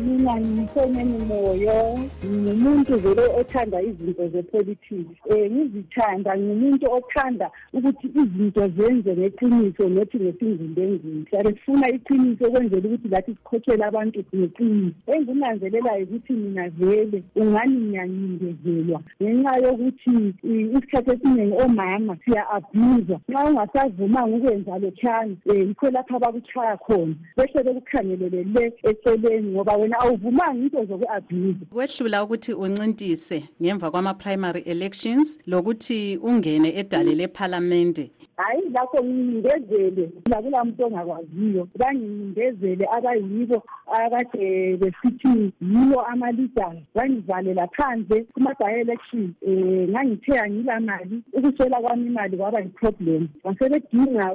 mina 0.05 0.39
ngiyifoneni 0.39 1.25
moyo 1.25 1.99
ngumuntu 2.25 2.97
vele 2.97 3.21
othanda 3.39 3.81
izinto 3.81 4.27
zepolitics. 4.27 5.17
Um 5.29 5.51
ngizithanda 5.51 6.37
ngumuntu 6.37 6.85
othanda 6.91 7.51
ukuthi 7.73 8.07
izinto 8.07 8.67
zenze 8.67 9.15
ngeqiniso 9.15 9.89
nothi 9.89 10.17
ngesingumbengisi 10.17 11.25
hlale 11.29 11.49
sifuna 11.49 11.89
iqiniso 11.89 12.45
ukwenzela 12.47 12.87
ukuthi 12.87 13.07
lathi 13.07 13.31
sikhokhele 13.35 13.85
abantu 13.85 14.19
ngeqiniso. 14.35 14.95
Engikunanzelelayo 15.07 16.03
ukuthi 16.03 16.33
mina 16.33 16.69
vele 16.69 17.23
ungani 17.35 17.77
ngiyancindezelwa 17.77 19.01
ngenxa 19.21 19.53
yokuthi 19.63 20.33
isikhathi 20.75 21.11
esiningi 21.11 21.55
omama 21.63 22.17
siya-abhuzwa 22.25 23.19
nxa 23.29 23.45
ungasavumanga 23.49 24.35
ukwenza 24.37 24.77
lokhani 24.77 25.37
um 25.45 25.57
yikho 25.57 25.89
lapho 25.89 26.15
abakuchaya 26.15 26.77
khona. 26.77 27.15
Behle 27.37 27.63
bekukhangelele 27.63 28.43
le 28.43 28.73
eceleni 28.83 29.51
ngoba 29.51 29.73
wena 29.77 29.94
awuvumanga 29.99 30.63
into 30.63 30.85
zoku-abhuza 30.85 31.65
kwehlula 31.71 32.23
ukuthi 32.23 32.53
uncintise 32.53 33.43
ngemva 33.61 33.91
kwama-primary 33.91 34.61
elections 34.61 35.39
lokuthi 35.47 36.17
ungene 36.17 36.69
edale 36.79 37.15
lephalamende 37.15 38.11
hhayi 38.37 38.69
lakho 38.73 39.03
ngincindezele 39.03 40.09
lakula 40.29 40.63
muntu 40.63 40.85
ongakwaziyo 40.85 41.67
bangincindezele 41.79 42.85
abayibo 42.97 43.63
akade 43.87 44.77
besithi 44.77 45.51
yibo 45.61 46.01
ama-leaders 46.01 46.77
bangivalela 46.95 47.67
phandle 47.67 48.23
kuma-by-election 48.33 49.33
um 49.47 49.89
ngangithe 49.89 50.39
angila 50.39 50.79
mali. 50.79 51.21
Ukuswela 51.33 51.81
kwami 51.81 52.07
imali 52.07 52.37
kwaba 52.37 52.59
yi-problem. 52.59 53.27
Wasebedinga 53.43 54.33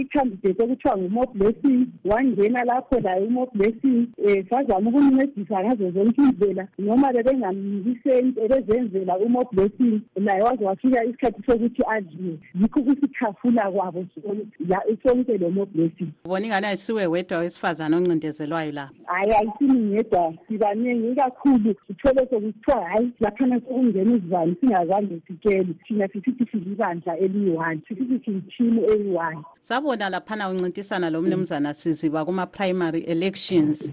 i-candidate 0.00 0.62
okuthiwa 0.62 0.98
ngumo 0.98 1.26
blessing. 1.34 1.86
Wangena 2.04 2.64
lapho 2.64 3.00
laye 3.00 3.26
umo 3.26 3.46
blessing 3.54 4.08
um 4.18 4.44
sazama 4.50 4.90
ukumncedisa 4.90 5.64
ngazo 5.64 5.90
zonke 5.90 6.22
indlela. 6.22 6.68
Noma 6.78 7.12
bebengamniki 7.12 8.00
senti 8.02 8.40
ebezenzela 8.40 9.18
umo 9.18 9.44
blessing 9.52 10.00
laye 10.16 10.42
waze 10.42 10.64
wafika 10.64 11.04
isikhathi 11.04 11.42
sokuthi 11.46 11.82
adliwe. 11.86 12.38
Yikho 12.60 12.80
ukusikhafula 13.04 13.70
kwabo 13.70 14.06
sonke 15.02 15.38
lo 15.38 15.50
mo 15.50 15.66
blessing 15.66 16.08
ubona 16.24 16.46
ingane 16.46 16.66
ayisuwe 16.66 17.06
wedwa 17.06 17.38
wesifazane 17.38 17.96
oncindezelwayo 17.96 18.72
lapho 18.72 18.94
hhayi 19.06 19.32
ayisimi 19.32 19.80
ngedwa 19.80 20.34
sibaningi 20.48 21.12
ikakhulu 21.12 21.74
sithole 21.86 22.20
sokuthiwa 22.30 22.88
hhayi 22.88 23.10
laphana 23.20 23.60
sekungena 23.60 24.16
izivani 24.16 24.56
singazange 24.60 25.20
sitshele 25.26 25.74
thina 25.86 26.08
sisithi 26.08 26.46
silibandla 26.50 27.18
eliyi-one 27.18 27.80
sisithi 27.88 28.24
siyithimu 28.24 28.84
eyi-one 28.84 29.38
sabona 29.60 30.08
laphana 30.08 30.48
uncintisana 30.48 31.10
lo 31.10 31.22
mnumzana 31.22 31.74
siziba 31.74 32.24
kuma-primary 32.24 33.00
elections. 33.00 33.92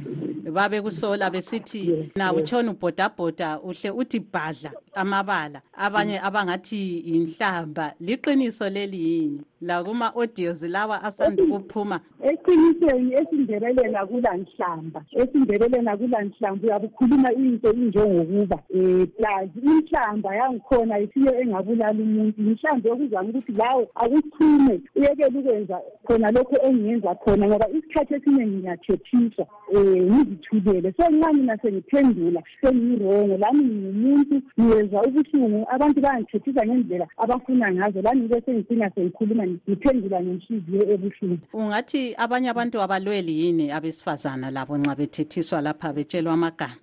Babe 0.53 0.81
kusola 0.81 1.29
besithi 1.29 2.11
na 2.15 2.33
utshona 2.33 2.71
ubhodabhoda 2.71 3.59
uhle 3.59 3.89
uthi 3.89 4.19
bhadla 4.19 4.71
amabala 4.93 5.61
abanye 5.73 6.19
abangathi 6.19 6.97
inhlamba 6.97 7.93
liqiniso 7.99 8.69
leli 8.69 8.97
yini? 8.97 9.41
Lakuma-audios 9.61 10.63
lawa 10.63 11.03
asanda 11.03 11.43
ukuphuma 11.43 11.99
eqinisweni 12.29 13.13
esindebeleni 13.13 13.95
akulanhlamba 13.95 15.01
esindebeleni 15.21 15.89
akulanhlamba 15.89 16.63
uyabe 16.67 16.87
ukhuluma 16.87 17.29
into 17.33 17.71
injengokuba 17.73 18.57
um 18.73 19.07
plus 19.17 19.49
inhlamba 19.63 20.35
yangikhona 20.35 20.99
isiyo 20.99 21.41
engabulala 21.41 21.99
umuntu. 21.99 22.41
Inhlamba 22.41 22.89
yokuzama 22.89 23.29
ukuthi 23.29 23.51
lawo 23.51 23.87
akuphume 23.95 24.81
uyekele 24.95 25.39
ukwenza 25.39 25.77
khona 26.05 26.31
lokho 26.31 26.55
engiyenza 26.67 27.15
khona 27.15 27.47
ngoba 27.47 27.69
isikhathi 27.69 28.13
esiningi 28.13 28.57
ngiyathethiswa 28.57 29.45
um 29.73 30.01
ngizithulele. 30.11 30.93
So 30.97 31.11
nxa 31.11 31.33
mina 31.33 31.57
sengiphendula 31.57 32.43
sengiyirongo 32.61 33.37
lami 33.37 33.63
ngingumuntu 33.63 34.41
ngiyezwa 34.81 35.03
ubuhlungu 35.03 35.65
abantu 35.69 36.01
bayangithethisa 36.01 36.65
ngendlela 36.65 37.07
abafuna 37.17 37.71
ngazo 37.73 38.01
lami 38.01 38.21
ngibe 38.21 38.41
sengicina 38.41 38.91
sengikhuluma 38.95 39.47
ngiphendula 39.47 40.23
ngenhliziyo 40.23 40.83
ebuhlungu. 40.93 41.45
Ungathi 41.53 42.15
abanye 42.17 42.49
abantu 42.49 42.81
abalweli 42.81 43.39
yini 43.39 43.71
abesifazana 43.71 44.51
labo 44.51 44.77
nxa 44.77 44.95
bethethiswa 44.95 45.61
lapha 45.61 45.93
betshelwa 45.93 46.33
amagama? 46.33 46.75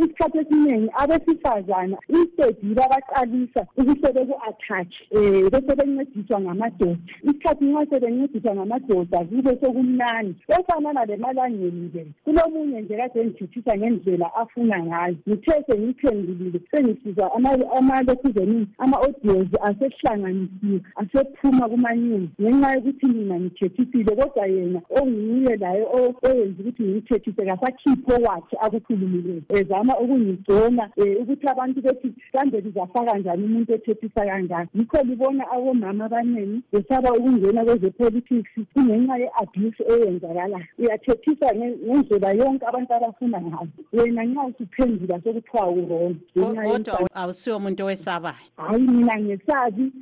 Isikhathi 0.00 0.38
esiningi 0.38 0.90
abesifazana 1.02 1.96
instead 2.08 2.56
babaqalisa 2.76 3.62
ukuthi 3.76 4.12
beku-attach 4.14 4.94
um 5.12 5.50
bese 5.52 5.72
bencediswa 5.78 6.40
ngamadoda. 6.40 6.98
Isikhathi 7.22 7.64
nxa 7.64 7.86
sebencediswa 7.90 8.54
ngamadoda 8.54 9.18
kube 9.24 9.52
sokumnani 9.60 10.34
ofanana 10.58 11.04
lemalangeni 11.04 11.80
nje 11.86 12.06
kulomunye 12.24 12.80
nje 12.80 12.96
kade 12.96 13.24
ngithethisa 13.24 13.76
ngendlela 13.78 14.34
afuna 14.34 14.82
ngayo. 14.84 15.16
Ngithe 15.28 15.64
sengiyiphendulile 15.66 16.60
sengisizwa 16.70 17.34
amalokhuzeni 17.78 18.66
ama-audios 18.78 19.48
asehlanganisiwe 19.62 20.80
asephuma 20.96 21.68
kuma-news 21.68 22.28
ngenxa 22.40 22.74
yokuthi 22.74 23.06
mina 23.06 23.40
ngithethisile 23.40 24.16
kodwa 24.16 24.46
yena 24.46 24.80
onguye 25.00 25.56
laye 25.56 25.86
oyenza 26.22 26.60
ukuthi 26.60 26.82
ngiyithethise 26.82 27.44
kasakhipho 27.44 28.14
wakhe 28.26 28.56
akukhulumileyo 28.60 29.42
ezama 29.48 29.98
ukungigcona 29.98 30.90
um 30.96 31.16
ukuthi 31.22 31.46
abantu 31.48 31.80
bethi 31.82 32.14
kambe 32.32 32.60
lizafaka 32.60 33.18
njani 33.18 33.44
umuntu 33.44 33.74
ethethisa 33.74 34.26
kanjani 34.26 34.68
yikho 34.74 35.02
libona 35.02 35.50
abomama 35.50 36.04
abaningi 36.04 36.62
besaba 36.72 37.12
ukungena 37.12 37.64
kwezepolitics 37.64 38.50
kungenxa 38.72 39.16
ye-abuse 39.22 39.82
eyenzakalayo. 39.92 40.66
Uyathethisa 40.78 41.46
ngendlela 41.56 42.30
yonke 42.32 42.66
abantu 42.66 42.94
abafuna 42.94 43.40
ngayo. 43.40 43.68
Wena 43.92 44.24
nxa 44.24 44.42
usuphendula 44.44 45.20
sekuthiwa 45.22 45.70
urongo 45.70 46.14
kodwa 46.34 47.08
awusiwo 47.30 47.58
muntu 47.60 47.84
owesabayo. 47.84 48.36
Hayi 48.56 48.82
mina 48.82 49.20
ngesabi 49.20 49.92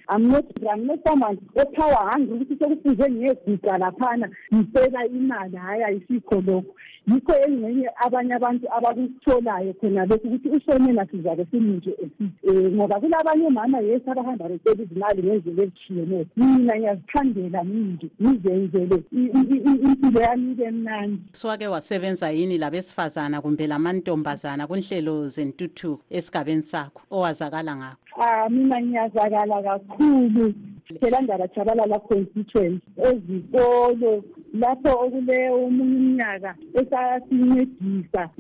someone 1.05 1.39
ophawa 1.57 2.13
hungry 2.13 2.35
ukuthi 2.35 2.57
sekufuze 2.59 3.11
ngiyeguqa 3.11 3.79
laphana 3.79 4.31
ngicela 4.55 5.07
imali 5.07 5.57
hhayi 5.57 5.83
ayisikho 5.83 6.35
lokho. 6.35 6.75
Yikho 7.07 7.33
engxenye 7.37 7.89
abanye 8.05 8.35
abantu 8.35 8.67
abakutholayo 8.77 9.73
khona 9.81 10.07
lokhu 10.07 10.27
ukuthi 10.29 10.49
usonela 10.49 11.07
sizabe 11.07 11.47
siminje 11.51 11.91
um 12.21 12.75
ngoba 12.75 13.01
kulabanye 13.01 13.47
omama 13.47 13.79
yes 13.81 14.09
abahamba 14.09 14.49
becela 14.49 14.83
izimali 14.83 15.23
ngendlela 15.23 15.63
ezitshiyeneyo. 15.63 16.27
Mina 16.37 16.77
ngiyazithandela 16.77 17.65
mindi 17.65 18.11
ngizenzele 18.23 19.03
impilo 19.13 20.21
yami 20.21 20.53
ibe 20.53 20.71
mnandi. 20.71 21.23
Swake 21.33 21.67
wasebenza 21.67 22.31
yini 22.31 22.59
labesifazana 22.59 23.41
kumbe 23.41 23.67
lamantombazana 23.67 24.67
kunhlelo 24.67 25.29
zentuthuko 25.29 26.03
esigabeni 26.11 26.63
sakho 26.63 27.01
owazakala 27.19 27.77
ngakho? 27.77 27.99
Ah 28.21 28.49
mina 28.49 28.81
ngiyazakala 28.83 29.63
kakhulu. 29.63 30.55
Phela 31.01 31.21
ndarajabalala 31.21 31.99
constituency 32.09 32.83
ezikolo. 32.97 34.25
Lapho 34.55 34.91
okule 35.05 35.51
omunye 35.51 35.97
umnyaka 35.97 36.55
esasincedisa 36.81 38.31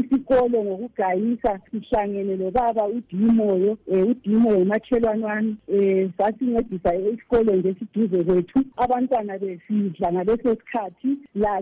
isikolo 0.00 0.64
ngokugayisa 0.64 1.60
sihlangene 1.70 2.36
lobaba 2.36 2.84
udimoyo 2.86 3.78
um 3.86 4.10
udimoyo 4.10 4.58
umakhelwane 4.58 5.24
wami 5.24 5.56
um 5.68 6.12
sasincedisa 6.18 6.94
isikolo 6.94 7.56
nje 7.56 7.74
siduze 7.78 8.24
kwethu. 8.24 8.64
Abantwana 8.76 9.38
besidla 9.38 10.12
ngaleso 10.12 10.56
sikhathi 10.56 11.18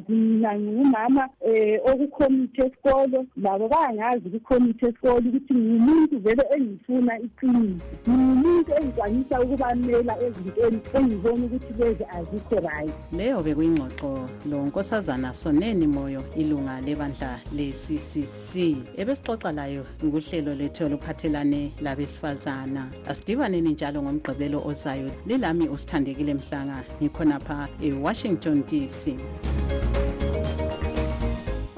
mina 0.08 0.58
ngingumama 0.58 1.28
um 1.40 1.78
okukhomithe 1.90 2.62
esikolo 2.66 3.26
labo 3.36 3.68
bayangazi 3.68 4.30
kukhomithe 4.30 4.86
esikolo 4.86 5.18
ukuthi 5.18 5.54
ngumuntu 5.54 6.18
vele 6.18 6.44
engifuna 6.56 7.18
iqiniso. 7.20 7.86
Ngumuntu 8.08 8.70
engikwanisa 8.78 9.40
ukubamela 9.40 10.14
ezintweni 10.24 10.80
engibona 10.94 11.44
ukuthi 11.46 11.72
lezi 11.78 12.04
azikho 12.16 12.56
right. 12.66 12.94
Leyo 13.12 13.42
bekuyingxoxo. 13.42 13.95
Ingxoxo 13.96 14.28
lonkosazana 14.48 15.34
soneni 15.34 15.86
moyo 15.86 16.24
ilunga 16.36 16.80
lebandla 16.80 17.40
le-ccc 17.52 18.76
ebesixoxa 18.96 19.52
layo 19.52 19.84
nguhlelo 20.04 20.54
lethu 20.54 20.84
oluphathelane 20.84 21.72
labesifazana. 21.80 22.90
Asidibaneni 23.08 23.72
njalo 23.72 24.02
ngomgqibelo 24.02 24.62
ozayo. 24.66 25.10
Lilami 25.26 25.68
usithandekile 25.68 26.34
mhlanga 26.34 26.84
ngikhonapha 27.02 27.68
ewashington 27.82 28.62
dc 28.62 29.18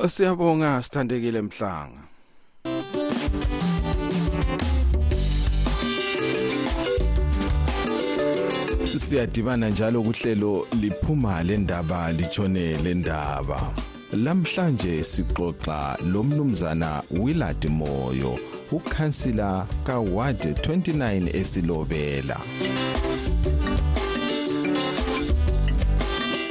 siyabonga 0.08 0.82
sithandekile 0.82 1.42
mhlanga. 1.42 2.07
Siyadibana 9.08 9.68
njalo 9.68 10.02
kuhlelo 10.02 10.66
liphuma 10.80 11.42
lendaba 11.42 12.12
litshone 12.12 12.76
lendaba. 12.84 13.74
Lamhlanje 14.12 15.02
sixoxa 15.02 15.96
lomnumzana 16.12 17.02
Willard 17.10 17.64
Moyo 17.68 18.38
ukhansila 18.72 19.66
kaWard 19.84 20.44
29 20.44 21.36
esilobela. 21.40 22.40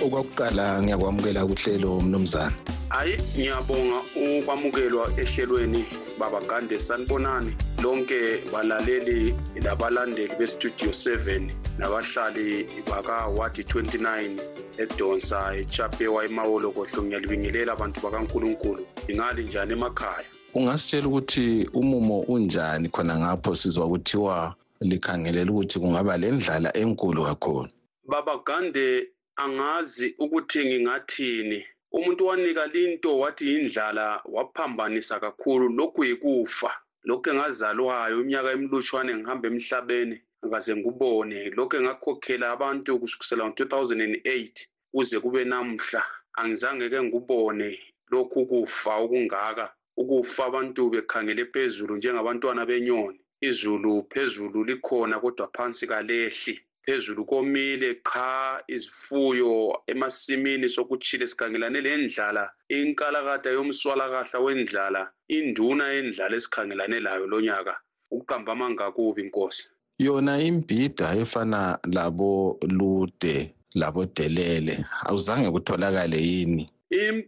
Okwakuqala 0.05 0.83
ngiyakwamukela 0.83 1.45
kuhlelo 1.45 2.01
mnumzana. 2.01 2.53
Hayi 2.89 3.17
ngiyabonga 3.37 4.01
ukwamukelwa 4.15 5.11
ehlelweni 5.17 5.85
babagande 6.19 6.79
sanibonani. 6.79 7.66
Lonke 7.83 8.37
balaleli 8.51 9.35
labalandeli 9.63 10.35
bestudio 10.39 10.89
7 10.89 11.51
nabahlali 11.77 12.67
bakawadi 12.89 13.61
29 13.61 14.57
edonsa 14.77 15.55
echapewa 15.55 16.25
emawolokohlo 16.25 17.03
ngiyalibingelela 17.03 17.73
abantu 17.73 18.01
bakankulunkulu. 18.01 18.85
Ingali 19.07 19.43
njani 19.43 19.73
emakhaya? 19.73 20.25
Ungasitshela 20.53 21.07
ukuthi 21.07 21.69
umumo 21.73 22.19
unjani 22.19 22.89
khona 22.89 23.19
ngapho 23.19 23.55
sizwa 23.55 23.87
kuthiwa 23.87 24.55
likhangelela 24.81 25.51
ukuthi 25.51 25.79
kungaba 25.79 26.17
lendlala 26.17 26.77
enkulu 26.77 27.23
kakhulu? 27.23 27.69
Babagande 28.07 29.07
angazi 29.35 30.15
ukuthi 30.19 30.65
ngingathini. 30.65 31.65
Umuntu 31.91 32.25
wanika 32.27 32.65
linto 32.65 33.19
wathi 33.19 33.47
yindlala 33.47 34.21
waphambanisa 34.25 35.19
kakhulu. 35.19 35.69
Lokhu 35.69 36.03
yikufa. 36.03 36.71
Lokhu 37.07 37.29
engazalwayo 37.31 38.15
iminyaka 38.21 38.49
emilutshwane 38.55 39.11
ngihamba 39.15 39.45
emhlabeni 39.51 40.17
ngaze 40.45 40.71
ngubone 40.79 41.39
lokhu 41.57 41.73
engakhokhela 41.79 42.45
abantu 42.55 42.89
kusukisela 43.01 43.43
ngo-2008 43.47 44.55
kuze 44.93 45.17
kube 45.23 45.41
namhla 45.51 46.01
angizange 46.39 46.85
ke 46.91 46.99
ngubone 47.07 47.69
lokhu 48.11 48.45
kufa 48.45 48.95
okungaka. 49.03 49.73
Ukufa 49.97 50.45
abantu 50.45 50.89
bekhangele 50.89 51.45
phezulu 51.53 51.97
njengabantwana 51.97 52.65
benyoni. 52.65 53.19
Izulu 53.41 53.93
phezulu 54.11 54.63
likhona 54.63 55.19
kodwa 55.19 55.49
phansi 55.55 55.87
kalehli. 55.87 56.55
Phezulu 56.87 57.25
komile 57.25 57.95
qha 58.03 58.63
izifuyo 58.67 59.81
emasimini 59.87 60.69
sokutshile 60.69 61.27
sikhangelane 61.27 61.81
lendlala. 61.81 62.51
Inkalakada 62.69 63.49
yomswalakahla 63.51 64.39
wendlala 64.39 65.11
induna 65.27 65.87
yendlala 65.93 66.35
esikhangelane 66.35 66.99
layo 66.99 67.27
lonyaka 67.27 67.79
ukuqamba 68.11 68.51
amangakubi 68.53 69.21
inkosi 69.21 69.69
yona 69.99 70.39
imbhida 70.39 71.15
efana 71.15 71.79
labo 71.91 72.59
lude 72.61 73.53
labo 73.75 74.05
delele 74.05 74.85
awuzange 75.05 75.51
kutholakale 75.51 76.17
yini? 76.17 76.69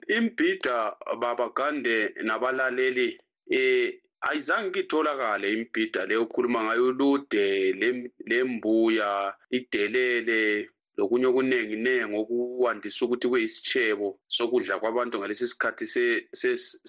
Imbhida 0.07 0.95
babagande 1.21 2.13
nabalaleli 2.23 3.19
eh 3.51 3.93
ayizange 4.27 4.71
kitholakale 4.71 5.53
imbhida 5.53 6.05
leyo 6.05 6.23
okhuluma 6.23 6.63
ngayo 6.63 6.85
ulude 6.91 7.73
lembuya 8.29 9.33
idelele 9.57 10.69
lokunye 10.97 11.27
okuningi 11.27 11.75
nengi 11.75 12.15
okuwandisa 12.21 13.05
ukuthi 13.05 13.27
kuyisitshebo 13.31 14.07
sokudla 14.27 14.79
kwabantu 14.81 15.15
ngalesi 15.17 15.47
sikhathi 15.47 15.85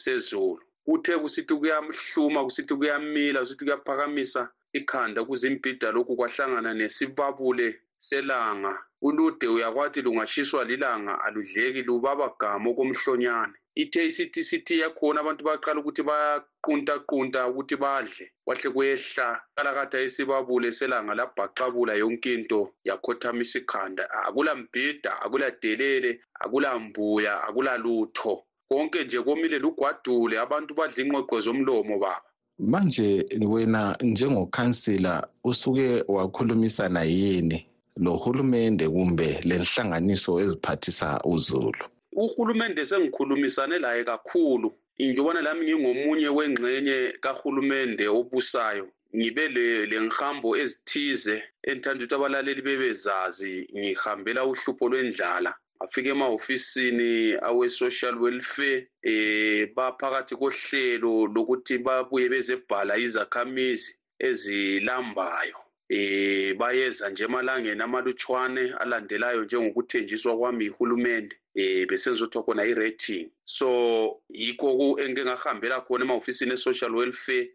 sezulu. 0.02 0.62
Kuthe 0.84 1.18
kusithi 1.22 1.54
kuyahluma 1.54 2.44
kusithi 2.44 2.74
kuyamila 2.74 3.40
kusithi 3.40 3.64
kuyaphakamisa 3.64 4.42
ikhanda 4.72 5.24
kuze 5.24 5.48
imbhida 5.48 5.92
lokhu 5.94 6.16
kwahlangana 6.16 6.74
nesibabule 6.74 7.68
selanga. 8.00 8.78
Ulude 9.02 9.48
uyakwathi 9.48 10.02
lungashiswa 10.02 10.64
lilanga 10.64 11.24
aludleki 11.24 11.82
lubaba 11.82 12.32
gama 12.40 12.70
okomhlonyane. 12.70 13.52
Ithe 13.74 14.06
isithi 14.06 14.42
sithi 14.44 14.80
yakhona 14.80 15.20
abantu 15.20 15.44
baqala 15.44 15.80
ukuthi 15.80 16.02
bayaqunta-qunta 16.02 17.48
ukuthi 17.48 17.76
badle 17.76 18.32
kwahle 18.44 18.70
kwehla. 18.74 19.40
Kalakade 19.56 20.04
esibabule 20.04 20.72
selanga 20.72 21.14
labhaqabula 21.14 21.94
yonke 21.94 22.34
into 22.34 22.74
yakhothamisa 22.84 23.58
ikhanda 23.58 24.10
akula 24.10 24.54
mbhida 24.54 25.22
akula 25.22 25.50
delele 25.50 26.20
akula 26.40 26.78
mbuya 26.78 27.42
akula 27.44 27.78
lutho. 27.78 28.44
Konke 28.68 29.04
nje 29.04 29.22
komile 29.22 29.58
lugwadule 29.58 30.38
abantu 30.38 30.74
badla 30.74 31.02
ingqoqo 31.02 31.40
zomlomo 31.40 31.98
baba. 31.98 32.30
Manje 32.58 33.26
wena 33.48 33.96
njengokhansila 34.00 35.28
usuke 35.44 36.04
wakhulumisana 36.08 37.02
yini? 37.02 37.69
Lohulumende 37.96 38.88
kumbe 38.88 39.40
lenhlanganiso 39.44 40.40
eziphathisa 40.40 41.20
uzulu. 41.24 41.84
Uhulumende 42.12 42.84
sengikhulumisane 42.84 43.78
laye 43.78 44.04
kakhulu. 44.04 44.72
Njengobana 44.98 45.40
lami 45.40 45.64
ngingomunye 45.64 46.28
wengxenye 46.28 47.14
kahulumende 47.20 48.08
obusayo. 48.08 48.88
Ngibe 49.16 49.48
le 49.48 50.00
ngihambo 50.02 50.56
ezithize 50.56 51.42
enithanda 51.62 52.04
ukuthi 52.04 52.14
abalaleli 52.14 52.62
bebezazi. 52.62 53.68
Ngihambela 53.76 54.44
uhlupho 54.44 54.88
lwendlala. 54.88 55.54
Afike 55.80 56.08
emahofisini 56.10 57.34
awe-social 57.48 58.16
welfare 58.20 58.88
eh 59.02 59.72
baphakathi 59.74 60.34
kohlelo 60.36 61.26
lokuthi 61.26 61.78
babuye 61.78 62.28
bezebhala 62.28 62.98
izakhamizi 62.98 63.96
ezilambayo. 64.18 65.56
Eh 65.90 66.54
bayeza 66.56 67.10
nje 67.10 67.24
emalangeni 67.24 67.82
amalutshwane 67.82 68.74
alandelayo 68.80 69.44
njengokuthenjiswa 69.44 70.38
kwami 70.38 70.64
yihulumende 70.64 71.36
eh 71.54 71.86
besenzothiwa 71.88 72.44
khona 72.44 72.64
i-rating. 72.64 73.30
So 73.44 74.22
yikho 74.28 74.96
engingahambela 75.00 75.80
khona 75.80 76.04
emahofisini 76.04 76.52
e-social 76.52 76.94
welfare 76.94 77.50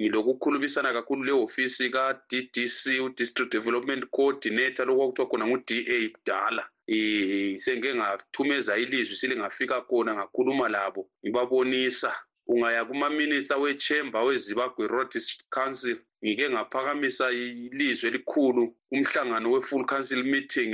ngilokukhulumisana 0.00 0.92
kakhulu 0.92 1.24
le 1.24 1.32
ofisi 1.32 1.90
ka-ddc 1.90 3.00
u-district 3.00 3.52
development 3.52 4.04
coordinator 4.10 4.86
lokwakuthiwa 4.86 5.28
khona 5.28 5.46
ngu-da 5.46 6.08
kudala. 6.14 6.68
Um 6.88 7.58
sengike 7.58 7.94
ngathumeza 7.94 8.76
ilizwi 8.76 9.16
silingafika 9.16 9.80
khona 9.80 10.14
ngakhuluma 10.14 10.68
labo 10.68 11.10
ngibabonisa. 11.24 12.14
Ungaya 12.46 12.84
kuma-minutes 12.84 13.50
awe-chamber 13.50 14.22
wezibagwe 14.24 14.86
road 14.86 15.12
council 15.50 15.96
ngike 16.24 16.50
ngaphakamisa 16.50 17.30
ilizwi 17.30 18.08
elikhulu 18.08 18.74
umhlangano 18.92 19.50
we-full 19.52 19.84
council 19.86 20.24
meeting 20.24 20.70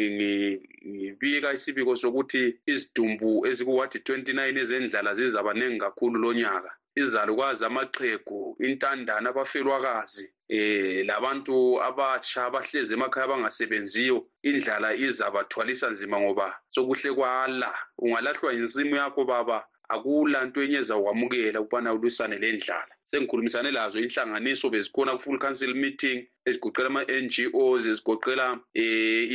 ngibika 0.86 1.52
isibiko 1.52 1.96
sokuthi 1.96 2.42
izidumbu 2.66 3.46
ezikuwadi 3.46 3.98
29 3.98 4.58
ezendlala 4.62 5.14
zizabaningi 5.14 5.78
kakhulu 5.78 6.16
lonyaka 6.24 6.72
izalukwazi 7.02 7.64
amaqhegu 7.64 8.56
intandane 8.66 9.28
abafelwakazi 9.28 10.26
eh 10.48 11.06
labantu 11.06 11.82
abatsha 11.82 12.44
abahlezi 12.46 12.94
emakhaya 12.94 13.24
abangasebenziyo 13.26 14.18
indlala 14.48 14.88
izabathwalisa 14.94 15.90
nzima 15.90 16.20
ngoba 16.20 16.48
sokuhle 16.68 17.10
kwala. 17.16 17.70
Ungalahlwa 17.98 18.52
insimu 18.54 18.96
yakho 18.96 19.24
baba. 19.24 19.66
Akula 19.94 20.44
nto 20.44 20.62
enye 20.62 20.78
ezakwamukela 20.82 21.60
ukubana 21.60 21.94
ulwisane 21.94 22.38
le 22.38 22.52
ndlala 22.52 22.94
sengikhulumisane 23.04 23.70
lazo 23.70 23.98
inhlanganiso 24.00 24.70
bezikhona 24.70 25.16
ku-full 25.16 25.38
council 25.38 25.74
meeting 25.74 26.18
ezigoqela 26.48 26.88
ama-ngos 26.88 27.86
ezigoqela 27.92 28.46
um 28.52 28.60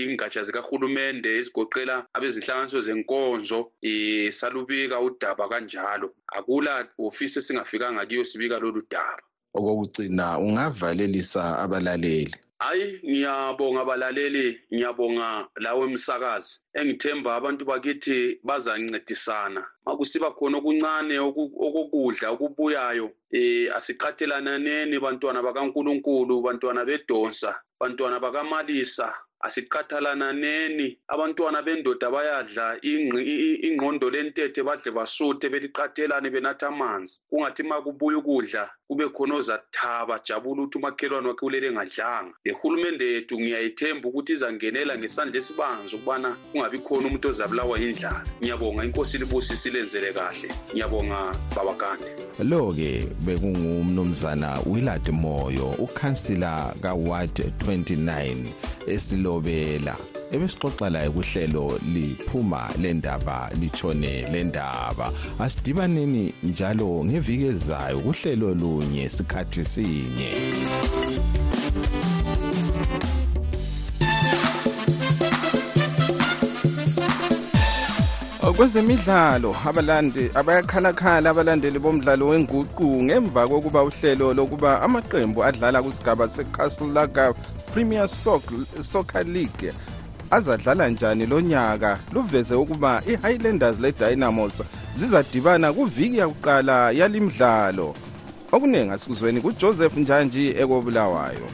ingatsha 0.02 0.44
zikahulumende 0.44 1.30
ezigoqela 1.40 1.96
abezinhlanganiso 2.16 2.82
zenkonzo 2.88 3.60
um 3.90 4.32
salubika 4.32 5.00
udaba 5.00 5.50
kanjalo. 5.50 6.14
Akula 6.28 6.88
ofisi 6.98 7.40
esingafikanga 7.40 8.06
kiyo 8.06 8.24
sibika 8.26 8.60
lolu 8.60 8.82
daba. 8.92 9.24
Okokugcina 9.54 10.40
ungavalelisa 10.40 11.60
abalaleli. 11.60 12.36
Hayi 12.60 13.00
ngiyabonga 13.10 13.82
abalaleli 13.82 14.62
ngiyabonga 14.74 15.48
lawe 15.56 15.88
msakazi. 15.88 16.60
Engithemba 16.74 17.36
abantu 17.36 17.66
bakithi 17.66 18.40
bazancedisana 18.44 19.62
makusiba 19.86 20.32
khona 20.32 20.58
okuncane 20.58 21.16
okokudla 21.20 22.28
okubuyayo 22.36 23.08
eh 23.32 23.76
asiqathelananeni 23.78 25.00
bantwana 25.00 25.40
bakaNkuluNkulu 25.42 26.42
bantwana 26.42 26.86
bedonsa 26.86 27.52
bantwana 27.80 28.20
bakamalisa. 28.20 29.08
Asiqathalananeni 29.40 30.98
abantwana 31.08 31.62
bendoda 31.62 32.12
bayadla 32.12 32.78
ingqi- 32.82 33.24
i- 33.24 33.40
i- 33.54 33.68
ingqondo 33.68 34.10
lentethe 34.10 34.64
badle 34.64 34.92
basuthe 34.92 35.50
beliqathelane 35.50 36.30
benatha 36.30 36.68
amanzi. 36.68 37.20
Kungathi 37.30 37.64
ma 37.64 37.82
kubuya 37.82 38.18
ukudla 38.18 38.70
kube 38.88 39.10
khona 39.10 39.36
ozathaba 39.36 40.20
jabula 40.26 40.64
ukuthi 40.64 40.78
umakhelwane 40.78 41.28
wakhe 41.28 41.46
ulele 41.46 41.68
engadlanga. 41.68 42.34
Le 42.46 42.52
hulumende 42.54 43.06
yethu 43.14 43.40
ngiyayithemba 43.40 44.10
ukuthi 44.10 44.34
izangenela 44.34 44.98
ngesandla 44.98 45.38
esibanzi 45.38 45.96
ukubana 45.96 46.36
kungabi 46.52 46.80
khona 46.80 47.08
umuntu 47.08 47.28
ozabulawa 47.30 47.80
yindlala. 47.80 48.24
Ngiyabonga. 48.42 48.84
Inkosi 48.86 49.18
libusisi 49.18 49.70
lenzele 49.70 50.14
kahle. 50.14 50.50
Ngiyabonga 50.74 51.32
babakande 51.56 52.10
lo-ke 52.44 53.06
bekungumnumzana 53.26 54.60
willard 54.66 55.10
moyo 55.12 55.76
ukhansila 55.78 56.74
kaward 56.82 57.40
29 57.40 58.36
esilobela 59.30 59.96
ebesixoxa 60.32 60.90
laye 60.90 61.10
kuhlelo 61.10 61.80
liphuma 61.94 62.70
lendaba 62.82 63.50
litshone 63.60 64.28
lendaba 64.32 65.12
asidibaneni 65.40 66.34
njalo 66.44 67.06
ngeviki 67.06 67.46
ezayo 67.46 68.00
kuhlelo 68.00 68.54
lunye 68.54 69.10
sikhathi 69.10 69.66
sinye. 69.66 70.32
Kwezemidlalo 78.60 79.56
abalandi 79.66 80.32
abayakhalakhala 80.36 81.30
abalandeli 81.30 81.80
bomdlalo 81.80 82.28
wenguqu 82.28 83.04
ngemva 83.04 83.48
kokuba 83.48 83.84
uhlelo 83.84 84.34
lokuba 84.34 84.82
amaqembu 84.82 85.44
adlala 85.44 85.84
kusigaba 85.84 86.28
secastlelaga 86.28 87.34
premier 87.74 88.08
Soc- 88.08 88.84
soccer 88.84 89.24
league 89.28 89.74
azadlala 90.32 90.90
njani 90.90 91.26
lo 91.26 91.42
nyaka? 91.42 92.00
Luveze 92.14 92.56
ukuba 92.56 93.02
i-highlanders 93.08 93.80
le-dynamos 93.80 94.62
zizadibana 94.96 95.74
kuviki 95.74 96.18
yakuqala 96.18 96.92
yalimdlalo. 96.92 97.94
Okuningi 98.52 98.92
asikuzweni 98.92 99.42
kujoseph 99.42 99.98
njanji 99.98 100.48
ekobulawayo 100.50 101.48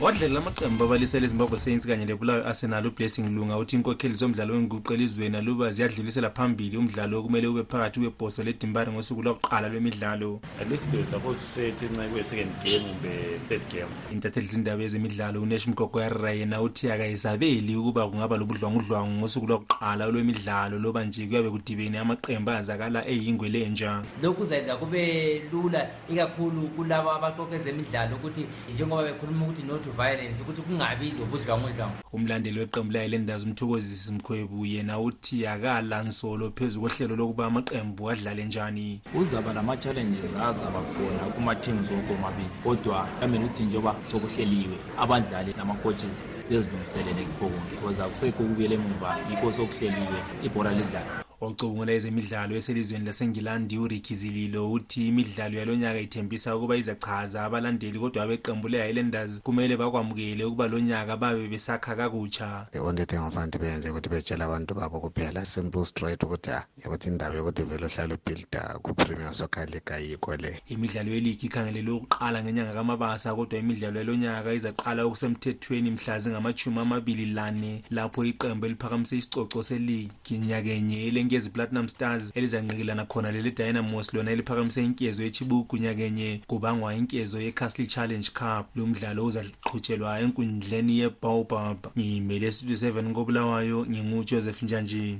wadlela 0.00 0.38
amaqembu 0.40 0.84
abalisela 0.84 1.24
ezimbabwe 1.24 1.58
saints 1.58 1.86
kanye 1.86 2.06
lebulawayo 2.06 2.46
arsenal 2.48 2.86
ublessing 2.86 3.22
lunga 3.36 3.58
uthi 3.58 3.76
inkokheli 3.76 4.14
zomdlalo 4.14 4.54
wenguqu 4.54 4.94
elizweni 4.94 5.36
aluba 5.36 5.70
ziyadlulisela 5.70 6.30
phambili 6.30 6.76
umdlalo 6.76 7.18
okumele 7.20 7.46
ube 7.46 7.62
phakathi 7.64 8.00
kwebhoso 8.00 8.42
ledimbari 8.42 8.92
ngosuku 8.92 9.22
lokuqala 9.22 9.68
lwemidlalo 9.68 10.40
At 10.60 10.70
least 10.70 10.90
they 10.90 10.98
were 10.98 11.06
supposed 11.06 11.40
to 11.40 11.46
say 11.46 11.68
it 11.68 11.82
in 11.82 11.88
like 12.00 12.24
second 12.24 12.50
game 12.64 12.80
kumbe 12.80 13.12
third 13.48 13.62
game. 13.72 13.90
intatheli 14.12 14.46
zindaba 14.46 14.82
ezemidlalo 14.82 15.42
unesh 15.42 15.66
mkokwera 15.66 16.32
yena 16.32 16.62
uthi 16.62 16.90
akayisabeli 16.90 17.76
ukuba 17.76 18.08
kungaba 18.08 18.36
lobudlwangudlwangu 18.36 19.18
ngosuku 19.18 19.46
lokuqala 19.46 20.06
lwemidlalo 20.06 20.78
loba 20.78 21.04
nje 21.04 21.26
kuyabe 21.26 21.50
kudibene 21.50 21.98
amaqembu 21.98 22.50
azakala 22.50 23.08
eyingwe 23.08 23.48
lenja 23.48 24.02
lokhu 24.22 24.34
kuzayenza 24.40 24.76
kube 24.76 25.42
lula 25.52 25.90
ikakhulu 26.12 26.68
kulabo 26.68 27.12
abaqoqa 27.12 27.56
ezemidlalo 27.56 28.16
ukuthi 28.16 28.46
njengoba 28.72 29.02
bekhuluma 29.02 29.44
ukuthi 29.44 29.62
no 29.62 29.89
to 29.90 29.96
violence 29.96 30.42
ukuthi 30.42 30.62
kungabi 30.62 31.10
lobudlwangudlwangu 31.18 31.94
umlandeli 32.12 32.60
weqembu 32.60 32.92
la-highlanders 32.92 33.44
umthokozisi 33.44 34.12
mkhwebu 34.12 34.66
yena 34.66 35.00
uthi 35.00 35.46
akala 35.46 36.02
nsolo 36.02 36.50
phezu 36.50 36.80
kohlelo 36.80 37.16
lokuba 37.16 37.46
amaqembu 37.46 38.10
adlale 38.10 38.44
njani. 38.44 39.00
Uzaba 39.14 39.52
lama-challenges 39.52 40.30
azaba 40.42 40.80
khona 40.80 41.32
kuma-teams 41.34 41.90
wonke 41.90 42.12
omabili 42.12 42.48
kodwa 42.64 43.08
kamele 43.20 43.44
ukuthi 43.44 43.62
njengoba 43.62 43.94
sokuhleliwe 44.10 44.76
abadlali 44.98 45.54
nama-coaches 45.56 46.26
bezilungiselele 46.50 47.22
kukho 47.22 47.48
konke 47.48 47.74
because 47.74 48.02
akusekho 48.02 48.42
ukubuyela 48.42 48.74
emuva 48.74 49.16
yikho 49.30 49.52
sokuhleliwe 49.52 50.18
ibhora 50.44 50.70
lidlala 50.70 51.29
ocubungula 51.40 51.92
ezemidlalo 51.92 52.56
eselizweni 52.56 53.04
lasengilandi 53.04 53.78
uricky 53.78 54.14
zililo 54.14 54.72
uthi 54.72 55.08
imidlalo 55.08 55.58
yalonyaka 55.58 56.00
ithembisa 56.00 56.56
ukuba 56.56 56.76
izachaza 56.76 57.44
abalandeli 57.44 57.98
kodwa 57.98 58.22
abeqembu 58.22 58.68
le-highlanders 58.68 59.42
kumele 59.42 59.76
bakwamukele 59.76 60.44
ukuba 60.44 60.68
lonyaka 60.68 61.16
babe 61.16 61.48
besakha 61.48 61.96
kakutsha. 61.96 62.66
The 62.72 62.78
only 62.80 63.06
thing 63.06 63.16
ofanele 63.16 63.58
beyenze 63.58 63.90
ukuthi 63.90 64.08
betshela 64.08 64.44
abantu 64.44 64.74
babo 64.74 65.00
kuphela 65.00 65.44
simple 65.46 65.86
straight 65.86 66.22
ukuthi 66.22 66.50
ah 66.50 66.64
ukuthi 66.86 67.08
indaba 67.08 67.34
yokuthi 67.34 67.62
vele 67.62 67.86
uhlale 67.86 68.14
ubuilda 68.14 68.78
ku-premier 68.82 69.32
soccer 69.32 69.66
league 69.66 69.94
ayikho 69.94 70.36
le. 70.36 70.60
Imidlalo 70.68 71.10
yeligi 71.10 71.46
ikhangelelwe 71.46 71.94
ukuqala 71.94 72.44
ngenyanga 72.44 72.74
kamabasa 72.74 73.34
kodwa 73.34 73.58
imidlalo 73.58 73.98
yalonyaka 73.98 74.52
izaqala 74.52 75.04
okusemthethweni 75.04 75.90
mhla 75.90 76.18
zingamachumi 76.18 76.78
amabili 76.78 77.26
lane 77.26 77.80
lapho 77.90 78.24
iqembu 78.24 78.66
eliphakamise 78.66 79.18
isicoco 79.18 79.62
seligi 79.62 80.38
nyakenye 80.38 81.06
elenkezi 81.30 81.50
platinum 81.50 81.88
stars 81.88 82.32
elizanqikelana 82.34 83.06
khona 83.06 83.32
leli 83.32 83.50
dynamos 83.50 84.14
lona 84.14 84.30
eliphakamise 84.30 84.84
inkezo 84.84 85.22
yechibuku 85.22 85.76
nyakenye 85.76 86.40
kubangwa 86.46 86.94
inkezo 86.94 87.40
yecastle 87.40 87.86
challenge 87.86 88.30
cup. 88.32 88.76
Lo 88.76 88.86
mdlalo 88.86 89.24
uzaqhutshelwa 89.24 90.20
enkundleni 90.20 90.98
yebaobab. 90.98 91.86
Ngimele 91.98 92.52
studio 92.52 92.76
7 92.76 93.12
kobulawayo 93.12 93.86
ngingujoseph 93.86 94.62
njanji 94.62 95.18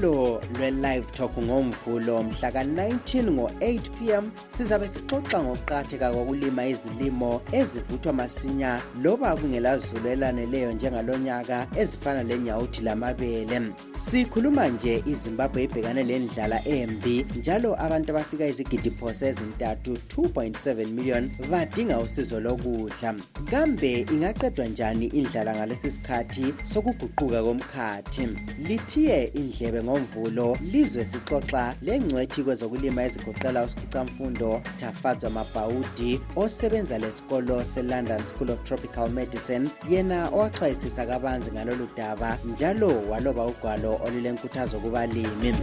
uhlelo 0.00 0.40
lwe-live 0.58 1.06
talk 1.12 1.38
ngomvulo 1.38 2.22
mhla 2.22 2.52
ka-19 2.52 3.30
ngo-8 3.30 3.80
pm 3.90 4.30
sizabe 4.48 4.88
sixoxa 4.88 5.42
ngokuqakatheka 5.42 6.12
kokulima 6.12 6.66
izilimo 6.66 7.40
ezivuthwa 7.52 8.12
masinya 8.12 8.80
loba 9.02 9.36
kungelazulu 9.36 10.08
elaneleyo 10.08 10.72
njengalonyaka 10.72 11.66
ezifana 11.76 12.22
lenyawuthi 12.22 12.82
lamabele. 12.82 13.60
Sikhuluma 13.92 14.68
nje 14.68 15.02
izimbabwe 15.06 15.64
ibhekane 15.64 16.02
lendlala 16.02 16.68
embi 16.68 17.26
njalo 17.38 17.82
abantu 17.82 18.10
abafika 18.10 18.46
izigidi 18.46 18.90
phose 18.90 19.28
ezintathu 19.28 19.92
2.7 19.92 20.86
million 20.86 21.30
badinga 21.50 21.98
usizo 21.98 22.40
lokudla. 22.40 23.14
Kambe 23.50 24.06
ingaqedwa 24.12 24.66
njani 24.66 25.06
indlala 25.06 25.54
ngalesi 25.54 25.90
sikhathi 25.90 26.54
sokuguquka 26.62 27.42
komkhathi? 27.42 28.28
Lithiye 28.68 29.24
indlebe 29.24 29.80
ngomvulo 29.90 30.58
lizwe 30.72 31.04
sixoxa 31.04 31.74
lengcwethi 31.82 32.42
kwezokulima 32.42 33.02
ezigoqela 33.04 33.64
usikhicamfundo 33.64 34.62
tafadzwa 34.80 35.30
mabhawudi 35.30 36.20
osebenza 36.36 36.98
lesikolo 36.98 37.64
se-london 37.64 38.24
school 38.24 38.50
of 38.50 38.62
tropical 38.62 39.08
medicine. 39.08 39.70
Yena 39.90 40.28
owaxwayisisa 40.28 41.06
kabanzi 41.06 41.50
ngalolu 41.52 41.88
daba 41.96 42.38
njalo 42.44 43.02
waloba 43.10 43.46
ugwalo 43.46 44.00
olulenkuthazo 44.06 44.80
kubalimi. 44.80 45.54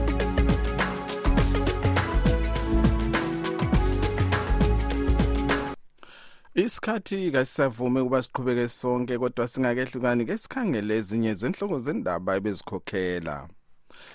Isikhathi 6.55 7.31
kasisavumi 7.31 7.99
ukuba 7.99 8.23
siqhubeke 8.23 8.67
sonke 8.67 9.17
kodwa 9.17 9.47
singakehlukani 9.47 10.25
ke 10.25 10.37
sikhangele 10.37 10.97
ezinye 10.97 11.33
zenhloko 11.33 11.79
zendaba 11.79 12.35
ebezikhokhela 12.35 13.47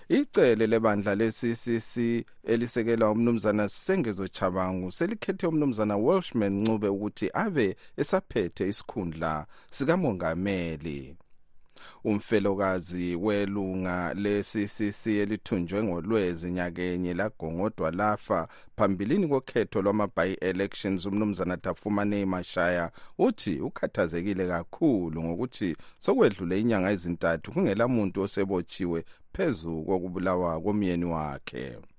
icele 0.09 0.67
lebandla 0.67 1.15
le-ccc 1.15 2.25
elisekelwa 2.45 3.11
umnumzana 3.11 3.69
sengezo 3.69 4.29
chabangu 4.29 4.93
selikhethe 4.93 5.47
umnumzana 5.47 5.97
welshman 5.97 6.61
ncube 6.61 6.89
ukuthi 6.89 7.31
abe 7.35 7.77
esaphethe 7.97 8.69
isikhundla 8.69 9.47
sikamongameli 9.71 11.17
umfelokazi 12.05 13.17
welunga 13.17 14.15
le-ccc 14.15 15.07
elithunjwe 15.07 15.83
ngolwezi 15.83 16.51
nyakenye 16.51 17.15
lagongodwa 17.15 17.91
lafa 17.91 18.49
phambilini 18.77 19.29
kokhetho 19.29 19.83
lwama-by-elections 19.83 21.07
umnumzana 21.07 21.57
tafumane 21.57 22.27
mashaya 22.27 22.91
uthi 23.19 23.61
ukhathazekile 23.61 24.47
kakhulu 24.47 25.23
ngokuthi 25.23 25.77
sokwedlule 25.99 26.61
inyanga 26.61 26.91
ezintathu 26.91 27.53
kungela 27.53 27.89
muntu 27.89 28.21
osebotshiwe 28.23 29.05
phezu 29.33 29.83
kokubulawa 29.83 30.61
komyeni 30.61 31.05
wakhe. 31.05 31.92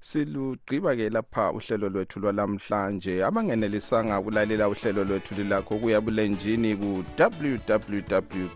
Silugqiba-ke 0.00 1.10
lapha 1.10 1.52
uhlelo 1.52 1.88
lwethu 1.88 2.20
lwalamhlanje 2.20 3.24
abangenelisanga 3.24 4.20
ukulalela 4.20 4.68
uhlelo 4.68 5.04
lwethu 5.04 5.34
lilakho 5.34 5.78
kuya 5.78 6.00
bulenjini 6.00 6.76
ku-www 6.76 8.46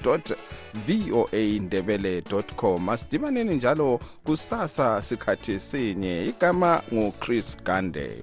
voa 0.74 1.42
ndebele 1.60 2.22
com. 2.56 2.88
Asidibaneni 2.88 3.54
njalo 3.54 4.00
kusasa 4.24 5.02
sikhathi 5.02 5.60
sinye. 5.60 6.26
Igama 6.26 6.82
nguchris 6.92 7.56
gande. 7.64 8.22